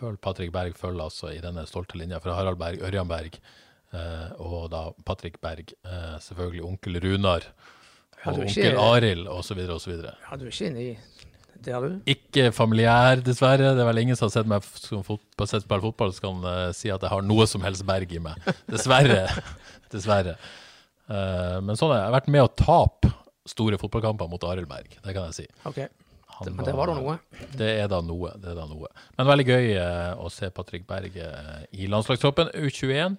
følg 0.00 0.18
Patrick 0.24 0.50
Berg 0.54 0.74
følger 0.80 1.06
altså 1.06 1.30
i 1.30 1.38
denne 1.44 1.68
stolte 1.70 2.00
linja 2.02 2.18
fra 2.24 2.34
Harald 2.34 2.58
Berg, 2.58 2.82
Ørjan 2.88 3.10
Berg, 3.10 3.38
uh, 3.94 4.34
og 4.42 4.72
da 4.74 4.88
Patrick 5.06 5.38
Berg. 5.44 5.70
Uh, 5.86 6.18
selvfølgelig 6.26 6.66
onkel 6.66 6.98
Runar. 7.06 7.46
Og 8.26 8.42
onkel 8.42 8.74
Arild, 8.82 9.30
osv., 9.30 9.62
osv. 9.70 9.94
Ja, 10.02 10.34
du 10.34 10.48
er 10.48 10.50
ikke 10.50 10.72
inne 10.72 10.82
i 10.82 10.92
der, 11.64 11.84
du? 11.84 11.98
Ikke 12.10 12.48
familiær, 12.54 13.22
dessverre. 13.24 13.74
Det 13.76 13.82
er 13.82 13.88
vel 13.90 14.02
ingen 14.04 14.18
som 14.18 14.28
har 14.28 14.34
sett 14.36 14.50
meg 14.50 14.64
som 14.80 15.04
fotball, 15.06 15.50
sett 15.50 15.64
spille 15.64 15.84
fotball, 15.84 16.14
som 16.16 16.26
kan 16.28 16.48
uh, 16.48 16.72
si 16.76 16.92
at 16.94 17.04
jeg 17.04 17.12
har 17.12 17.24
noe 17.26 17.46
som 17.50 17.64
helst 17.66 17.86
Berg 17.88 18.12
i 18.14 18.22
meg. 18.22 18.48
Dessverre. 18.72 19.26
dessverre. 19.92 20.36
Uh, 21.08 21.58
men 21.64 21.78
sånn 21.78 21.92
er 21.92 21.98
det. 21.98 22.02
Jeg 22.02 22.10
har 22.10 22.18
vært 22.18 22.34
med 22.34 22.46
å 22.46 22.50
tape 22.52 23.14
store 23.48 23.80
fotballkamper 23.80 24.28
mot 24.30 24.44
Arild 24.50 24.68
Berg, 24.70 24.98
det 25.00 25.16
kan 25.16 25.30
jeg 25.30 25.38
si. 25.42 25.48
OK. 25.68 25.80
Han 26.38 26.52
Men 26.54 26.68
det 26.68 26.74
var 26.76 26.92
da 26.92 26.98
noe. 27.00 27.16
Det 27.58 27.70
er 27.80 27.88
da 27.90 27.98
noe. 28.04 28.34
det 28.38 28.52
er 28.52 28.58
da 28.60 28.68
noe. 28.70 28.90
Men 29.18 29.30
veldig 29.32 29.48
gøy 29.48 29.72
uh, 29.80 30.12
å 30.22 30.28
se 30.30 30.52
Patrick 30.54 30.86
Berg 30.86 31.16
i 31.18 31.90
landslagstroppen. 31.90 32.52
U21. 32.54 33.18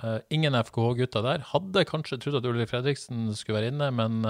Eh, 0.00 0.18
ingen 0.32 0.56
FKH-gutter 0.56 1.24
der. 1.24 1.42
Hadde 1.52 1.84
kanskje 1.88 2.18
trodd 2.20 2.38
at 2.38 2.46
Ulrik 2.48 2.70
Fredriksen 2.70 3.28
skulle 3.36 3.60
være 3.60 3.72
inne, 3.74 3.90
men, 3.92 4.22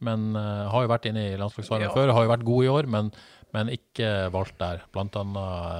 men 0.00 0.36
uh, 0.36 0.68
har 0.72 0.82
jo 0.84 0.88
vært 0.92 1.06
inne 1.08 1.22
i 1.32 1.36
landslagsvarmen 1.40 1.88
Ja. 1.88 1.94
før. 1.94 2.12
Har 2.12 2.24
jo 2.26 2.30
vært 2.34 2.44
god 2.44 2.64
i 2.64 2.68
år, 2.68 2.86
men, 2.92 3.10
men 3.54 3.70
ikke 3.72 4.30
valgt 4.34 4.58
der. 4.60 4.82
Blant 4.92 5.16
annet 5.16 5.38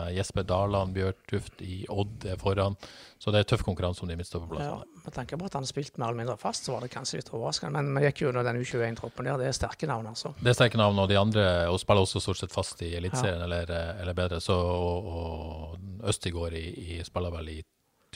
eh, 0.08 0.14
Jesper 0.16 0.46
Daland, 0.48 0.94
Bjørtuft 0.96 1.60
i 1.60 1.82
Odd 1.92 2.24
er 2.24 2.38
foran. 2.40 2.76
Så 3.20 3.32
det 3.34 3.42
er 3.42 3.48
tøff 3.50 3.62
konkurranse 3.66 4.00
om 4.04 4.08
de 4.08 4.14
Ja, 4.14 4.20
midtstopperplassene. 4.22 4.86
med 5.04 5.12
tanke 5.14 5.36
på 5.36 5.44
at 5.48 5.52
han 5.58 5.64
har 5.66 5.68
spilt 5.68 5.98
mer 5.98 6.08
eller 6.12 6.22
mindre 6.22 6.36
fast, 6.40 6.64
så 6.64 6.72
var 6.72 6.80
det 6.86 6.90
kanskje 6.94 7.20
litt 7.20 7.30
overraskende. 7.34 7.76
Men 7.82 7.92
vi 8.00 8.06
gikk 8.08 8.22
jo 8.24 8.28
under 8.32 8.44
den 8.48 8.60
U21-troppen 8.62 9.24
der. 9.28 9.36
Det 9.42 9.48
er 9.50 9.56
sterke 9.56 9.86
navn, 9.90 10.06
altså. 10.08 10.32
Det 10.40 10.48
er 10.52 10.56
sterke 10.56 10.80
navn, 10.80 10.98
og 11.04 11.08
de 11.12 11.18
andre 11.20 11.46
og 11.68 11.80
spiller 11.82 12.06
også 12.08 12.20
stort 12.24 12.40
sett 12.40 12.52
fast 12.56 12.80
i 12.86 12.94
Eliteserien 12.96 13.42
eller, 13.44 13.68
eh, 13.68 14.00
eller 14.02 14.14
bedre. 14.16 14.40
Så, 14.40 14.56
og, 14.56 15.10
og 15.12 16.08
Østigård 16.08 16.56
i, 16.56 16.66
i, 16.96 17.02
spiller 17.04 17.30
vel 17.36 17.48
i 17.58 17.62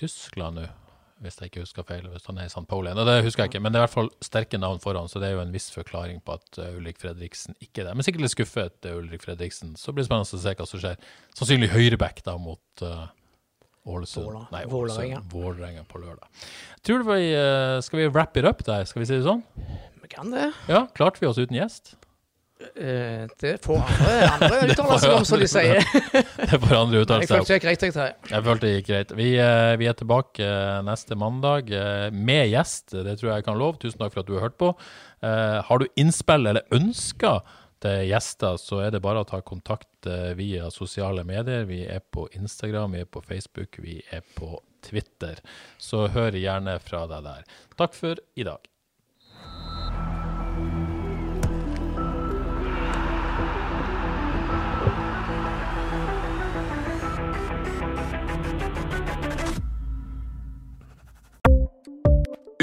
Tyskland 0.01 0.61
nå, 0.63 0.69
hvis 1.21 1.37
jeg 1.41 1.51
ikke 1.51 1.65
husker 1.65 1.87
feil. 1.87 2.07
Hvis 2.11 2.27
han 2.29 2.41
er 2.41 2.49
i 2.49 2.53
St. 2.53 2.65
Pauli. 2.69 2.93
Og 2.93 3.07
det 3.09 3.21
husker 3.27 3.45
jeg 3.45 3.53
ikke, 3.53 3.63
men 3.63 3.73
det 3.73 3.79
er 3.79 3.85
i 3.85 3.87
hvert 3.87 3.97
fall 3.97 4.11
sterke 4.25 4.61
navn 4.61 4.81
foran, 4.83 5.09
så 5.11 5.21
det 5.21 5.29
er 5.29 5.37
jo 5.37 5.43
en 5.45 5.53
viss 5.55 5.69
forklaring 5.75 6.23
på 6.25 6.37
at 6.39 6.61
eh, 6.63 6.77
Ulrik 6.79 7.01
Fredriksen 7.03 7.57
ikke 7.61 7.83
er 7.83 7.91
der. 7.91 7.99
Men 7.99 8.07
sikkert 8.07 8.25
litt 8.25 8.35
skuffet, 8.35 8.79
eh, 8.89 8.97
Ulrik 8.97 9.25
Fredriksen. 9.27 9.75
Så 9.81 9.93
blir 9.93 10.05
det 10.05 10.11
spennende 10.11 10.41
å 10.41 10.43
se 10.43 10.57
hva 10.57 10.69
som 10.69 10.83
skjer. 10.83 11.09
Sannsynlig 11.37 11.71
høyreback 11.75 12.25
da 12.27 12.37
mot 12.41 12.85
eh, 12.87 13.07
Ålesund. 13.91 14.47
Nei, 14.55 14.65
Vålerenga. 14.71 15.85
På 15.89 16.01
lørdag. 16.01 16.29
Tror 16.85 17.05
du 17.05 17.09
vi, 17.13 17.31
Skal 17.85 18.03
vi 18.03 18.11
wrap 18.13 18.37
it 18.37 18.49
up 18.49 18.65
der, 18.65 18.85
skal 18.89 19.05
vi 19.05 19.09
si 19.09 19.17
det 19.19 19.25
sånn? 19.29 19.45
Vi 20.01 20.13
kan 20.13 20.33
det. 20.33 20.51
Ja, 20.69 20.87
klarte 20.97 21.21
vi 21.21 21.29
oss 21.29 21.41
uten 21.41 21.57
gjest? 21.57 21.95
Eh, 22.61 23.29
det 23.41 23.65
får 23.65 23.77
andre, 23.77 24.17
andre 24.29 24.59
uttale 24.73 24.99
seg 25.01 25.15
om, 25.15 25.25
som 25.29 25.41
de 25.41 25.49
sier. 25.51 25.81
Det 26.51 26.59
får 26.61 26.75
andre 26.77 27.03
uttale 27.05 27.29
seg 27.29 27.41
om. 27.41 27.47
følte 27.47 27.53
det 27.53 27.57
gikk 27.57 27.65
greit, 27.67 27.85
jeg. 27.87 28.17
Jeg 28.31 28.45
følte 28.47 28.67
det 28.67 28.73
gikk 28.75 28.89
greit. 28.91 29.15
Vi, 29.19 29.29
eh, 29.41 29.73
vi 29.81 29.89
er 29.91 29.97
tilbake 29.99 30.45
eh, 30.45 30.81
neste 30.87 31.17
mandag 31.21 31.73
med 32.17 32.51
gjest. 32.53 32.93
Det 32.93 33.17
tror 33.21 33.31
jeg 33.31 33.41
jeg 33.41 33.49
kan 33.49 33.61
love. 33.61 33.81
Tusen 33.83 34.03
takk 34.03 34.15
for 34.15 34.23
at 34.23 34.31
du 34.31 34.37
har 34.37 34.47
hørt 34.49 34.59
på. 34.61 34.75
Har 35.21 35.83
du 35.83 35.85
innspill 36.01 36.49
eller 36.49 36.65
ønsker 36.73 37.43
til 37.81 38.07
gjester, 38.09 38.57
så 38.61 38.81
er 38.87 38.95
det 38.95 39.03
bare 39.05 39.21
å 39.21 39.29
ta 39.29 39.41
kontakt 39.45 40.09
via 40.37 40.71
sosiale 40.73 41.25
medier. 41.29 41.67
Vi 41.69 41.83
er 41.85 42.01
på 42.01 42.27
Instagram, 42.37 42.97
vi 42.97 43.05
er 43.05 43.09
på 43.09 43.23
Facebook, 43.25 43.81
vi 43.85 43.99
er 44.13 44.25
på 44.37 44.55
Twitter. 44.85 45.41
Så 45.81 46.07
hør 46.15 46.37
gjerne 46.41 46.79
fra 46.81 47.05
deg 47.11 47.25
der. 47.29 47.49
Takk 47.77 47.97
for 47.97 48.21
i 48.41 48.49
dag. 48.49 48.65